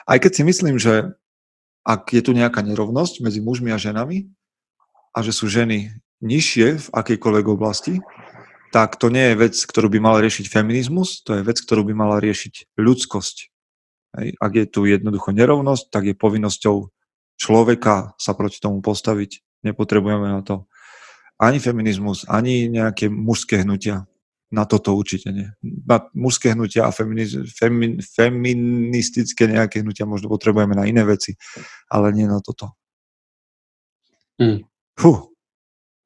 [0.07, 1.11] Aj keď si myslím, že
[1.83, 4.27] ak je tu nejaká nerovnosť medzi mužmi a ženami,
[5.17, 7.97] a že sú ženy nižšie v akejkoľvek oblasti,
[8.69, 11.93] tak to nie je vec, ktorú by mal riešiť feminizmus, to je vec, ktorú by
[11.97, 13.37] mala riešiť ľudskosť.
[14.37, 16.93] Ak je tu jednoducho nerovnosť, tak je povinnosťou
[17.37, 19.41] človeka sa proti tomu postaviť.
[19.65, 20.69] Nepotrebujeme na to
[21.37, 24.09] ani feminizmus, ani nejaké mužské hnutia.
[24.47, 25.51] Na toto určite nie.
[25.59, 31.35] Na mužské hnutia a feminiz, femi, feministické nejaké hnutia možno potrebujeme na iné veci,
[31.91, 32.71] ale nie na toto.
[34.39, 34.63] Mm.
[34.95, 35.35] Fú,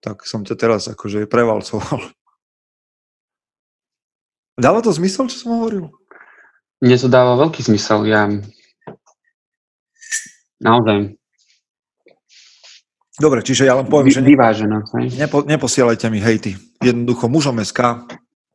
[0.01, 2.01] tak som ťa teraz akože prevalcoval.
[4.57, 5.93] Dáva to zmysel, čo som hovoril?
[6.81, 8.09] Mne to dáva veľký zmysel.
[8.09, 8.25] Ja
[10.57, 11.21] naozaj
[13.21, 14.81] Dobre, čiže ja len poviem, že vyvážená,
[15.13, 16.57] nepo, neposielajte mi hejty.
[16.81, 18.09] Jednoducho mužom SK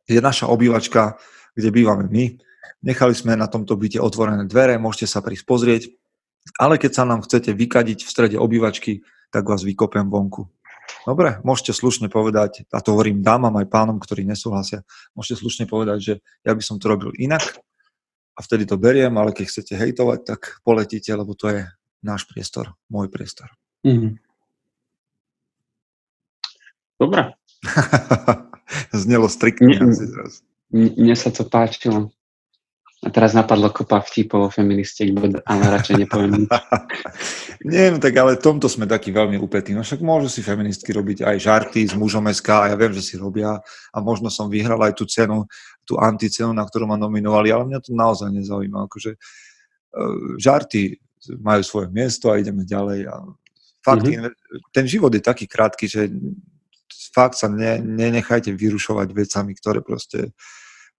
[0.07, 1.19] je naša obývačka,
[1.53, 2.25] kde bývame my.
[2.83, 5.83] Nechali sme na tomto byte otvorené dvere, môžete sa prísť pozrieť,
[6.55, 9.03] ale keď sa nám chcete vykadiť v strede obývačky,
[9.33, 10.47] tak vás vykopem vonku.
[11.03, 14.87] Dobre, môžete slušne povedať, a to hovorím dámam aj pánom, ktorí nesúhlasia,
[15.19, 16.13] môžete slušne povedať, že
[16.47, 17.43] ja by som to robil inak
[18.35, 21.61] a vtedy to beriem, ale keď chcete hejtovať, tak poletíte, lebo to je
[21.99, 23.51] náš priestor, môj priestor.
[23.83, 24.15] Mm-hmm.
[26.97, 27.35] Dobre.
[28.91, 29.79] Znelo striktne.
[30.73, 32.11] Mne sa to páčilo.
[33.05, 35.13] A teraz napadlo kopa vtipov o feministiek,
[35.45, 36.49] ale radšej nepoviem
[37.69, 39.77] Nie, no tak ale v tomto sme takí veľmi upetí.
[39.77, 43.05] No však môžu si feministky robiť aj žarty s mužom SK a ja viem, že
[43.05, 43.61] si robia
[43.93, 45.45] a možno som vyhral aj tú cenu,
[45.85, 48.89] tú anticenu, na ktorú ma nominovali, ale mňa to naozaj nezaujíma.
[48.89, 50.97] Akože, uh, žarty
[51.37, 53.13] majú svoje miesto a ideme ďalej.
[53.13, 53.15] A
[53.85, 54.73] fakt, mm-hmm.
[54.73, 56.09] ten život je taký krátky, že
[57.11, 60.31] fakt sa ne, nenechajte vyrušovať vecami, ktoré proste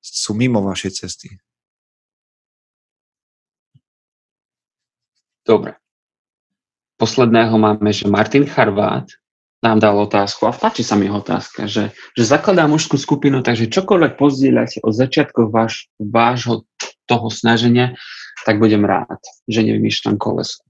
[0.00, 1.28] sú mimo vašej cesty.
[5.48, 5.80] Dobre.
[7.00, 9.08] Posledného máme, že Martin Charvát
[9.64, 14.14] nám dal otázku a páči sa mi otázka, že, že zakladá mužskú skupinu, takže čokoľvek
[14.14, 16.68] pozdieľate o začiatkoch váš, vášho
[17.10, 17.98] toho snaženia,
[18.46, 19.18] tak budem rád,
[19.50, 20.62] že nevymýšľam koleso.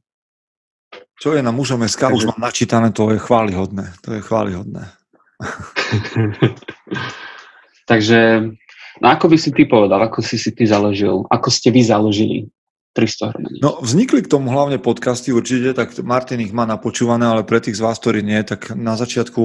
[1.18, 2.16] Čo je na mužom SK, takže...
[2.16, 3.93] už mám načítané, to je chválihodné.
[4.07, 4.97] To je chválihodné.
[7.91, 8.51] takže,
[8.99, 12.51] no ako by si ty povedal, ako si si ty založil, ako ste vy založili
[12.99, 13.59] 300 hromení.
[13.62, 17.78] No, vznikli k tomu hlavne podcasty určite, tak Martin ich má napočúvané, ale pre tých
[17.78, 19.43] z vás, ktorí nie, tak na začiatku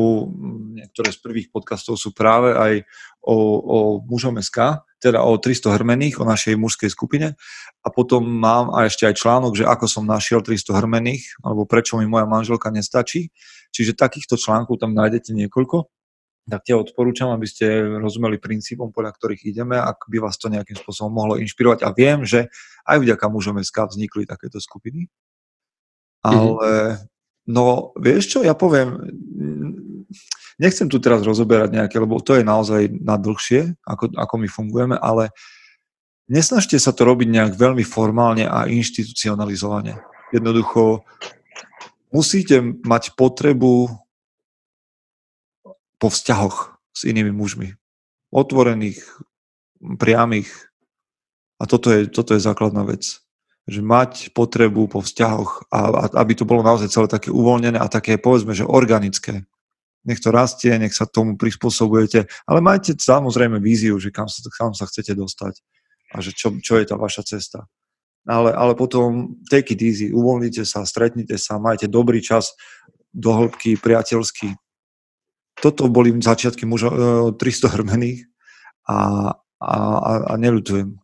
[0.73, 2.81] niektoré z prvých podcastov sú práve aj
[3.21, 7.37] o, o mužom SK, teda o 300 hrmených, o našej mužskej skupine.
[7.85, 12.01] A potom mám aj ešte aj článok, že ako som našiel 300 hrmených, alebo prečo
[12.01, 13.29] mi moja manželka nestačí.
[13.73, 15.89] Čiže takýchto článkov tam nájdete niekoľko
[16.43, 20.75] tak ja odporúčam, aby ste rozumeli princípom, podľa ktorých ideme, ak by vás to nejakým
[20.75, 21.87] spôsobom mohlo inšpirovať.
[21.87, 22.51] A viem, že
[22.83, 25.07] aj vďaka mužom SK vznikli takéto skupiny.
[26.27, 26.35] Mhm.
[26.35, 26.71] Ale,
[27.47, 28.99] no, vieš čo, ja poviem,
[30.59, 34.95] nechcem tu teraz rozoberať nejaké, lebo to je naozaj na dlhšie, ako, ako my fungujeme,
[34.99, 35.31] ale
[36.27, 39.95] nesnažte sa to robiť nejak veľmi formálne a inštitucionalizovane.
[40.35, 41.07] Jednoducho
[42.13, 43.89] musíte mať potrebu
[45.97, 47.73] po vzťahoch s inými mužmi.
[48.29, 49.01] Otvorených,
[49.97, 50.49] priamých.
[51.57, 53.19] A toto je, toto je základná vec.
[53.65, 57.87] Že mať potrebu po vzťahoch a, a aby to bolo naozaj celé také uvoľnené a
[57.87, 59.47] také, povedzme, že organické.
[60.03, 64.75] Nech to rastie, nech sa tomu prispôsobujete, ale majte samozrejme víziu, že kam sa, kam
[64.75, 65.63] sa chcete dostať.
[66.13, 67.65] a že čo, čo je tá vaša cesta.
[68.23, 72.55] Ale, ale potom take it easy, uvoľnite sa, stretnite sa, majte dobrý čas,
[73.13, 74.57] do hĺbky, priateľský.
[75.59, 76.89] Toto boli začiatky mužo,
[77.37, 78.19] 300 e, hrmených
[78.89, 78.97] a,
[79.61, 80.97] a, a, a neľutujem.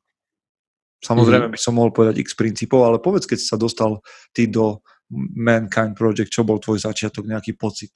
[1.00, 1.54] Samozrejme mm.
[1.54, 4.04] by som mohol povedať x princípov, ale povedz, keď sa dostal
[4.34, 7.94] ty do Mankind Project, čo bol tvoj začiatok, nejaký pocit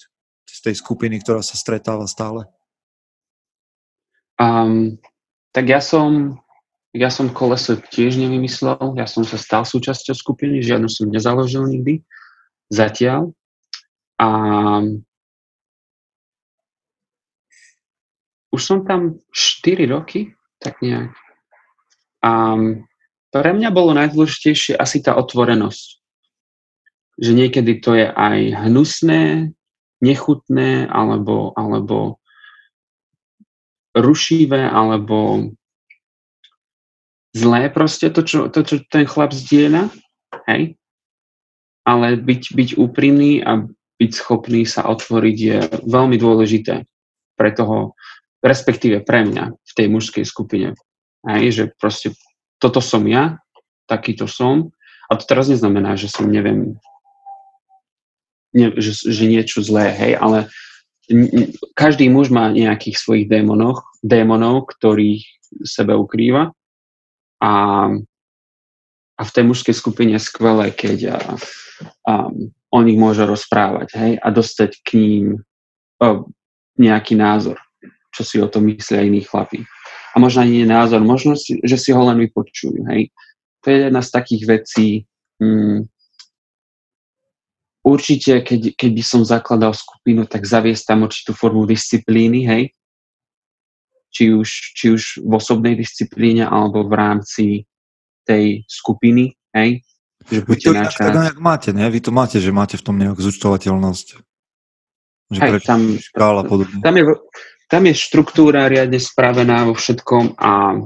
[0.47, 2.47] z tej skupiny, ktorá sa stretáva stále?
[4.37, 4.97] Um,
[5.53, 6.41] tak ja som,
[6.93, 12.05] ja som koleso tiež nevymyslel, ja som sa stal súčasťou skupiny, žiadnu som nezaložil nikdy,
[12.69, 13.33] zatiaľ.
[14.21, 14.29] A
[18.53, 21.17] už som tam 4 roky, tak nejak.
[22.21, 22.55] A
[23.33, 25.97] pre mňa bolo najdôležitejšie asi tá otvorenosť.
[27.17, 29.49] Že niekedy to je aj hnusné,
[29.97, 32.21] nechutné, alebo, alebo
[33.97, 35.49] rušivé, alebo
[37.33, 39.89] zlé proste to, čo, to, čo ten chlap zdieľa,
[40.47, 40.77] hej?
[41.83, 43.67] Ale byť, byť úprimný a
[43.99, 46.87] byť schopný sa otvoriť je veľmi dôležité
[47.35, 47.97] pre toho,
[48.39, 50.77] respektíve pre mňa v tej mužskej skupine.
[51.27, 52.15] Hej, že proste
[52.59, 53.39] toto som ja,
[53.87, 54.71] takýto som.
[55.11, 56.79] A to teraz neznamená, že som neviem,
[58.55, 60.47] ne, že, že niečo zlé, hej, ale
[61.75, 65.23] každý muž má nejakých svojich démonov, démonov, ktorých
[65.67, 66.55] sebe ukrýva.
[67.43, 67.51] A,
[69.19, 71.19] a v tej mužskej skupine je skvelé, keď
[72.07, 72.31] a,
[72.71, 75.25] o nich môže rozprávať, hej, a dostať k ním
[75.99, 76.31] o,
[76.79, 77.59] nejaký názor,
[78.15, 79.67] čo si o tom myslia iní chlapí
[80.13, 82.85] a možno ani nie názor, možno, si, že si ho len vypočujú.
[82.93, 83.09] Hej.
[83.65, 84.87] To je jedna z takých vecí.
[85.41, 85.89] Hmm,
[87.81, 92.63] určite, keď, keď by som zakladal skupinu, tak zaviesť tam určitú formu disciplíny, hej.
[94.13, 97.45] Či už, či už v osobnej disciplíne, alebo v rámci
[98.23, 99.81] tej skupiny, hej.
[100.29, 101.83] Že Vy to inak teda máte, ne?
[101.91, 104.07] Vy to máte, že máte v tom nejakú zúčtovateľnosť.
[105.33, 106.79] Že hej, tam, škála podobne.
[106.79, 107.03] Tam je,
[107.67, 110.77] tam je štruktúra riadne spravená vo všetkom a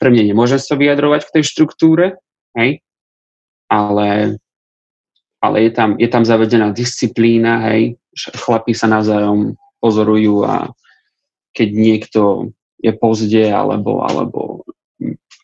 [0.00, 2.18] pre mňa nemôže sa vyjadrovať k tej štruktúre,
[2.56, 2.80] hej,
[3.70, 4.40] ale,
[5.38, 10.68] ale je, tam, je tam zavedená disciplína, hej, chlapí sa navzájom pozorujú a
[11.54, 14.64] keď niekto je pozde alebo, alebo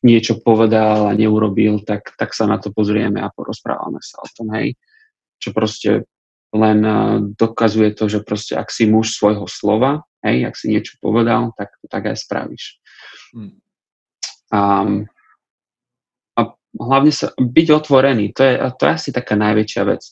[0.04, 4.52] niečo povedal a neurobil, tak, tak sa na to pozrieme a porozprávame sa o tom,
[4.54, 4.76] hej.
[5.42, 5.90] Čo proste
[6.54, 10.96] len eh, dokazuje to, že proste ak si muž svojho slova, hej, ak si niečo
[11.02, 12.78] povedal, tak to tak aj spravíš.
[13.34, 13.58] Hmm.
[14.54, 14.60] A,
[16.38, 16.40] a
[16.78, 20.02] hlavne sa, byť otvorený, to je, to je asi taká najväčšia vec.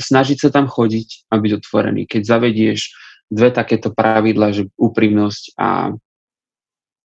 [0.00, 2.08] Snažiť sa tam chodiť a byť otvorený.
[2.08, 2.96] Keď zavedieš
[3.32, 5.96] dve takéto pravidla, že úprimnosť a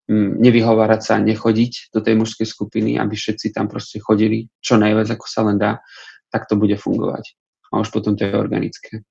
[0.05, 5.09] mm, nevyhovárať sa, nechodiť do tej mužskej skupiny, aby všetci tam proste chodili čo najviac,
[5.17, 5.81] ako sa len dá,
[6.29, 7.41] tak to bude fungovať
[7.71, 9.07] a už potom to je organické.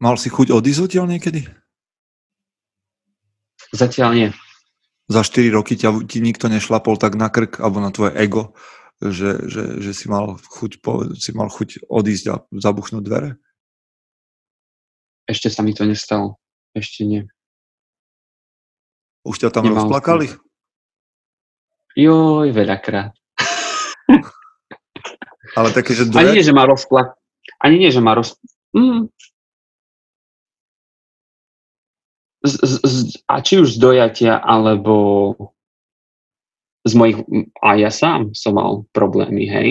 [0.00, 1.46] Mal si chuť odísť odtiaľ niekedy?
[3.72, 4.28] Zatiaľ nie.
[5.06, 8.56] Za 4 roky ťa, ti nikto nešlapol tak na krk alebo na tvoje ego,
[8.98, 10.82] že, že, že si, mal chuť,
[11.16, 13.30] si mal chuť odísť a zabuchnúť dvere?
[15.32, 16.36] Ešte sa mi to nestalo.
[16.76, 17.24] Ešte nie.
[19.24, 20.28] Už ťa tam Nemal rozplakali?
[21.96, 23.16] Joj, veľakrát.
[25.58, 26.20] Ale také, že dve...
[26.20, 27.16] Ani nie, že ma rozplak
[27.62, 28.34] ani nie, že ma roz...
[28.74, 29.06] Mm.
[32.42, 32.98] Z, z, z,
[33.30, 35.34] a či už z dojatia, alebo
[36.82, 37.22] z mojich...
[37.62, 39.68] A ja sám som mal problémy, hej.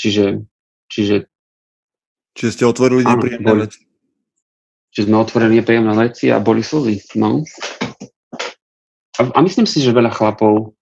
[0.00, 0.48] Čiže...
[0.90, 1.29] Čiže,
[2.40, 3.84] čiže ste otvorili nepríjemné veci.
[4.96, 7.44] Čiže sme otvorili nepríjemné veci a boli slzy, no.
[9.20, 10.72] A, a myslím si, že veľa chlapov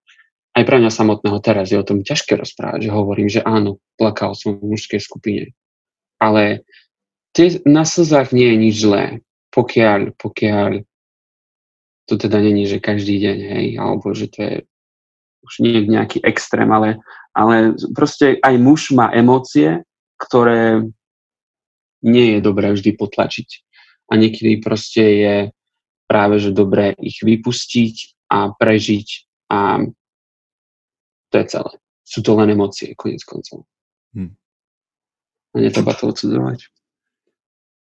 [0.55, 4.39] aj pre mňa samotného teraz je o tom ťažké rozprávať, že hovorím, že áno, plakal
[4.39, 5.51] som v mužskej skupine.
[6.23, 6.63] Ale
[7.35, 9.05] tie, na slzách nie je nič zlé,
[9.51, 10.87] pokiaľ, pokiaľ
[12.09, 14.55] to teda není, že každý deň, hej, alebo že to je
[15.49, 17.01] už nie je nejaký extrém, ale,
[17.33, 19.81] ale proste aj muž má emócie,
[20.19, 20.85] ktoré
[22.03, 23.49] nie je dobré vždy potlačiť.
[24.09, 25.37] A niekedy proste je
[26.09, 29.09] práve, že dobré ich vypustiť a prežiť
[29.53, 29.85] a
[31.29, 31.73] to je celé.
[32.09, 33.69] Sú to len emócie, konec koncov.
[34.17, 34.33] Hm.
[35.53, 36.73] A netreba to odsudzovať.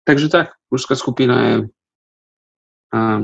[0.03, 1.55] Takže tak, mužská skupina je
[2.91, 3.23] a,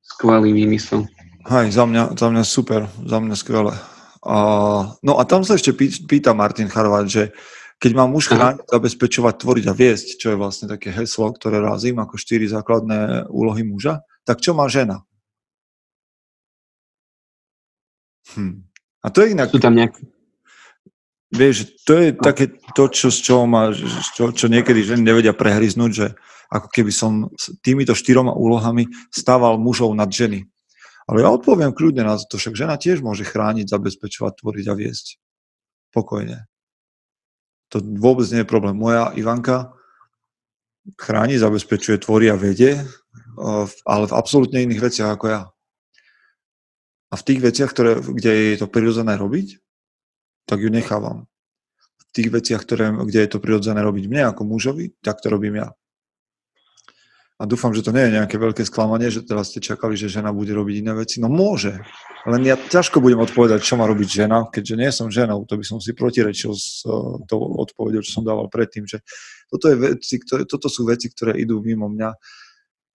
[0.00, 1.04] skvelý výmysel.
[1.44, 3.76] Hej, za mňa, za mňa super, za mňa skvelé.
[4.24, 4.36] A,
[5.04, 5.76] no a tam sa ešte
[6.08, 7.36] pýta Martin Charvat, že
[7.84, 12.00] keď má muž chrániť, zabezpečovať, tvoriť a viesť, čo je vlastne také heslo, ktoré razím
[12.00, 15.04] ako štyri základné úlohy muža, tak čo má žena?
[18.32, 18.64] Hm.
[19.04, 19.52] A to je inak...
[19.52, 20.00] Sú tam nejaké...
[21.28, 23.68] Vieš, to je také to, čo, z čoho ma,
[24.16, 26.06] čo, čo niekedy ženy nevedia prehryznúť, že
[26.48, 30.48] ako keby som s týmito štyroma úlohami stával mužov nad ženy.
[31.04, 35.20] Ale ja odpoviem kľudne na to, však žena tiež môže chrániť, zabezpečovať, tvoriť a viesť.
[35.92, 36.48] Pokojne.
[37.72, 38.76] To vôbec nie je problém.
[38.76, 39.72] Moja Ivanka
[41.00, 42.76] chráni, zabezpečuje, tvorí a vedie,
[43.88, 45.42] ale v absolútne iných veciach ako ja.
[47.08, 49.62] A v tých veciach, ktoré, kde je to prirodzené robiť,
[50.44, 51.24] tak ju nechávam.
[51.80, 55.62] V tých veciach, ktoré, kde je to prirodzené robiť mne ako mužovi, tak to robím
[55.62, 55.72] ja.
[57.34, 60.30] A dúfam, že to nie je nejaké veľké sklamanie, že teraz ste čakali, že žena
[60.30, 61.18] bude robiť iné veci.
[61.18, 61.82] No môže,
[62.30, 65.66] len ja ťažko budem odpovedať, čo má robiť žena, keďže nie som ženou, to by
[65.66, 69.02] som si protirečil s uh, tou odpovedou, čo som dával predtým, že
[69.50, 72.14] toto, je veci, ktoré, toto sú veci, ktoré idú mimo mňa.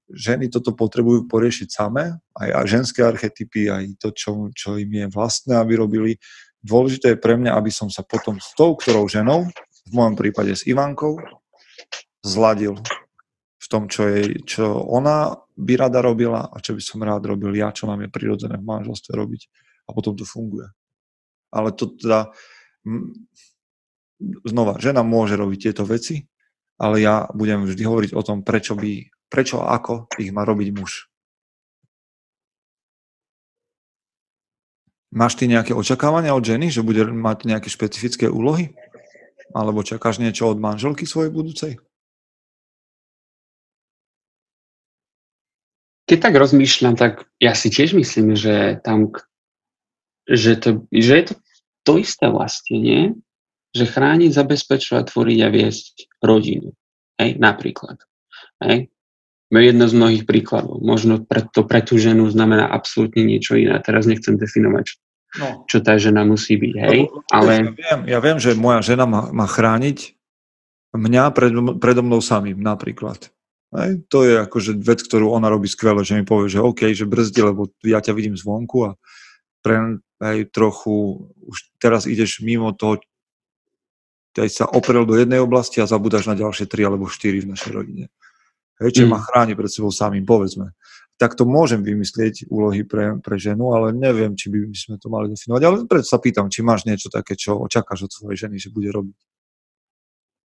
[0.07, 5.05] Ženy toto potrebujú poriešiť samé, aj, aj ženské archetypy, aj to, čo, čo im je
[5.11, 6.15] vlastné, aby robili.
[6.63, 9.51] Dôležité je pre mňa, aby som sa potom s tou, ktorou ženou,
[9.83, 11.19] v mojom prípade s Ivankou,
[12.23, 12.79] zladil
[13.59, 17.51] v tom, čo, je, čo ona by rada robila a čo by som rád robil
[17.51, 19.41] ja, čo nám je prirodzené v manželstve robiť.
[19.87, 20.71] A potom to funguje.
[21.51, 22.31] Ale to teda,
[24.47, 26.23] znova, žena môže robiť tieto veci,
[26.79, 30.69] ale ja budem vždy hovoriť o tom, prečo by, prečo a ako ich má robiť
[30.71, 31.11] muž.
[35.09, 38.77] Máš ty nejaké očakávania od ženy, že bude mať nejaké špecifické úlohy?
[39.57, 41.81] Alebo čakáš niečo od manželky svojej budúcej?
[46.09, 49.13] Keď tak rozmýšľam, tak ja si tiež myslím, že tam,
[50.25, 51.33] že, to, že je to
[51.85, 53.01] to isté vlastne, nie?
[53.77, 56.73] Že chrániť, zabezpečovať, tvoriť a viesť rodinu.
[57.21, 58.01] Hej, napríklad.
[58.65, 58.89] Hej.
[59.49, 60.81] Jedno z mnohých príkladov.
[60.81, 63.81] Možno pre, to pre tú ženu znamená absolútne niečo iné.
[63.81, 64.97] Teraz nechcem definovať,
[65.41, 65.65] no.
[65.65, 66.73] čo tá žena musí byť.
[66.77, 67.53] Hej, no, ale...
[67.53, 70.13] Ja viem, ja viem, že moja žena má, má chrániť
[70.93, 73.29] mňa pred, predo mnou samým napríklad.
[73.69, 77.05] Hej, to je akože vec, ktorú ona robí skvele, že mi povie, že OK, že
[77.05, 78.91] brzdi, lebo ja ťa vidím zvonku a
[79.61, 82.97] pre, hej, trochu už teraz ideš mimo toho,
[84.39, 87.71] aj sa oprel do jednej oblasti a zabudáš na ďalšie tri alebo štyri v našej
[87.75, 88.05] rodine.
[88.79, 89.13] Hej, čiže mm.
[89.13, 90.73] ma chráni pred sebou samým, povedzme.
[91.19, 95.27] Tak to môžem vymyslieť úlohy pre, pre ženu, ale neviem, či by sme to mali
[95.27, 95.61] definovať.
[95.67, 98.87] Ale preto sa pýtam, či máš niečo také, čo očakáš od svojej ženy, že bude
[98.87, 99.19] robiť.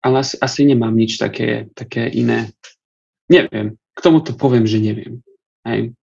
[0.07, 2.55] Ale asi, asi nemám nič také, také iné
[3.31, 3.77] Neviem.
[3.93, 5.21] K tomuto poviem, že neviem.
[5.63, 5.95] Hej.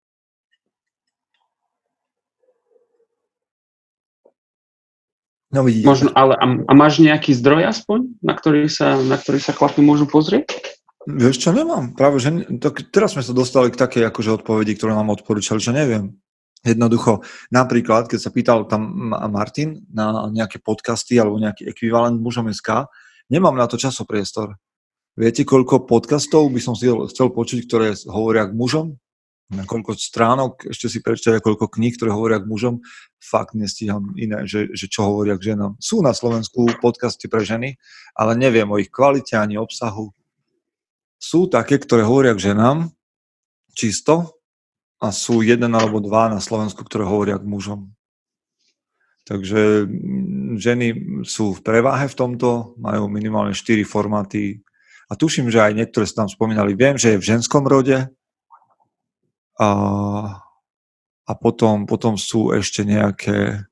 [5.50, 5.86] No vidíte.
[5.90, 9.82] Možno, ale a, a máš nejaký zdroj aspoň, na ktorý sa, na ktorý sa chlapi
[9.82, 10.46] môžu pozrieť?
[11.10, 11.96] Vieš čo, nemám.
[11.98, 12.30] Práve, že
[12.62, 16.14] tak teraz sme sa dostali k takej akože odpovedi, ktorú nám odporúčali, že neviem.
[16.60, 22.86] Jednoducho, napríklad, keď sa pýtal tam Martin na nejaké podcasty alebo nejaký ekvivalent mužom SK,
[23.32, 24.54] nemám na to časopriestor.
[25.20, 28.96] Viete, koľko podcastov by som chcel počuť, ktoré hovoria k mužom?
[29.52, 32.80] Na koľko stránok, ešte si prečítaj, koľko kníh, ktoré hovoria k mužom,
[33.20, 35.76] fakt nestíham iné, že, že čo hovoria k ženám.
[35.76, 37.76] Sú na Slovensku podcasty pre ženy,
[38.16, 40.16] ale neviem o ich kvalite ani obsahu.
[41.20, 42.88] Sú také, ktoré hovoria k ženám,
[43.76, 44.40] čisto,
[45.04, 47.92] a sú jeden alebo dva na Slovensku, ktoré hovoria k mužom.
[49.28, 50.86] Takže mm, ženy
[51.28, 54.64] sú v preváhe v tomto, majú minimálne 4 formáty
[55.10, 56.78] a tuším, že aj niektoré sa tam spomínali.
[56.78, 58.06] Viem, že je v ženskom rode
[59.58, 59.70] a,
[61.26, 63.66] a potom, potom sú ešte nejaké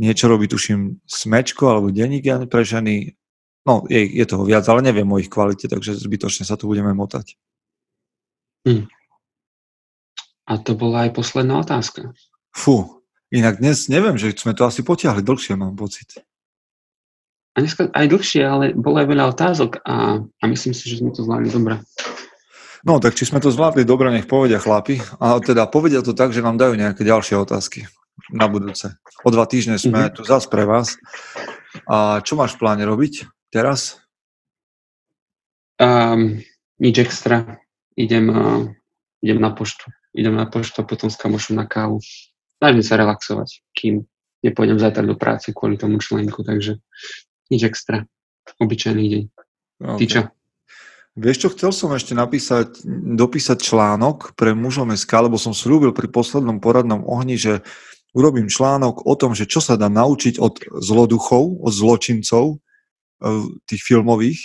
[0.00, 3.20] niečo robí, tuším, smečko alebo denník pre ženy.
[3.68, 6.96] No, je, je toho viac, ale neviem o ich kvalite, takže zbytočne sa tu budeme
[6.96, 7.36] motať.
[8.64, 8.88] Hm.
[10.48, 12.16] A to bola aj posledná otázka.
[12.50, 16.24] Fú, inak dnes neviem, že sme to asi potiahli dlhšie, mám pocit
[17.50, 21.10] a dneska aj dlhšie, ale bolo aj veľa otázok a, a myslím si, že sme
[21.10, 21.82] to zvládli dobre.
[22.80, 25.02] No, tak či sme to zvládli dobre, nech povedia chlapi.
[25.20, 27.90] A teda povedia to tak, že nám dajú nejaké ďalšie otázky
[28.32, 28.96] na budúce.
[29.20, 30.16] O dva týždne sme mm-hmm.
[30.16, 30.96] tu zase pre vás.
[31.90, 34.00] A čo máš v pláne robiť teraz?
[35.76, 36.40] Um,
[36.80, 37.60] nič extra.
[37.98, 38.64] Idem, uh,
[39.20, 39.90] idem na poštu.
[40.16, 42.00] Idem na poštu a potom s kamošom na kávu.
[42.62, 44.08] Snažím sa relaxovať, kým
[44.40, 46.80] nepôjdem zajtra do práce kvôli tomu členku, takže
[47.50, 48.06] nič extra.
[48.62, 49.24] Obyčajný deň.
[49.80, 49.98] Okay.
[49.98, 50.20] Ty čo?
[51.18, 52.86] Vieš čo, chcel som ešte napísať,
[53.18, 57.66] dopísať článok pre mužom SK, lebo som slúbil pri poslednom poradnom ohni, že
[58.14, 63.82] urobím článok o tom, že čo sa dá naučiť od zloduchov, od zločincov, eh, tých
[63.82, 64.40] filmových.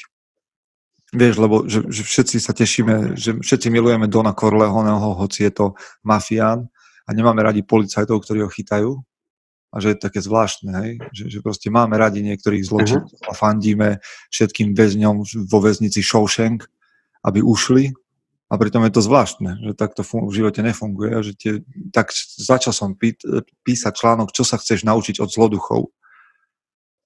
[1.16, 5.66] Vieš, lebo že, že všetci sa tešíme, že všetci milujeme Dona Corleoneho, hoci je to
[6.02, 6.68] mafián
[7.06, 9.00] a nemáme radi policajtov, ktorí ho chytajú.
[9.76, 10.92] A že je také zvláštne, hej?
[11.12, 13.28] Že, že proste máme radi niektorých zločincov uh-huh.
[13.28, 14.00] a fandíme
[14.32, 16.64] všetkým väzňom vo väznici Shawshank,
[17.28, 17.92] aby ušli
[18.48, 21.52] a pritom je to zvláštne, že takto fun- v živote nefunguje a že tie,
[21.92, 23.20] tak začal som pí-
[23.68, 25.92] písať článok, čo sa chceš naučiť od zloduchov.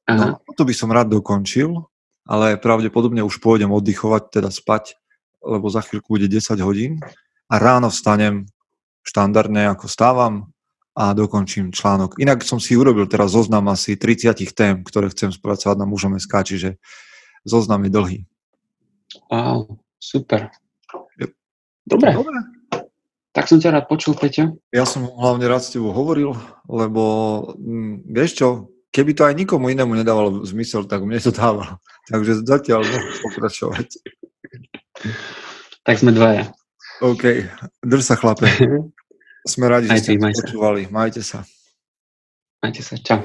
[0.10, 1.90] No, to by som rád dokončil,
[2.26, 4.98] ale pravdepodobne už pôjdem oddychovať, teda spať,
[5.42, 7.02] lebo za chvíľku bude 10 hodín
[7.50, 8.50] a ráno vstanem
[9.06, 10.54] štandardne, ako stávam,
[11.00, 12.20] a dokončím článok.
[12.20, 16.44] Inak som si urobil teraz zoznam asi 30 tém, ktoré chcem spracovať na mužom SK,
[16.44, 16.70] čiže
[17.48, 18.20] zoznam je dlhý.
[19.32, 20.52] Wow, super.
[21.88, 22.12] Dobre.
[22.12, 22.40] Dobre.
[23.32, 24.60] Tak som ťa rád počul, Peťo.
[24.76, 26.36] Ja som hlavne rád s tebou hovoril,
[26.68, 27.04] lebo
[27.56, 28.48] m, mm, vieš čo,
[28.92, 31.80] keby to aj nikomu inému nedávalo zmysel, tak mne to dávalo.
[32.12, 33.88] Takže zatiaľ môžem pokračovať.
[35.88, 36.52] Tak sme dvaja.
[37.00, 37.48] OK,
[37.88, 38.52] drž sa chlape.
[39.48, 40.88] Sme radi, že ste počúvali.
[40.92, 41.44] Majte sa.
[42.60, 42.96] Majte sa.
[43.00, 43.24] Čau.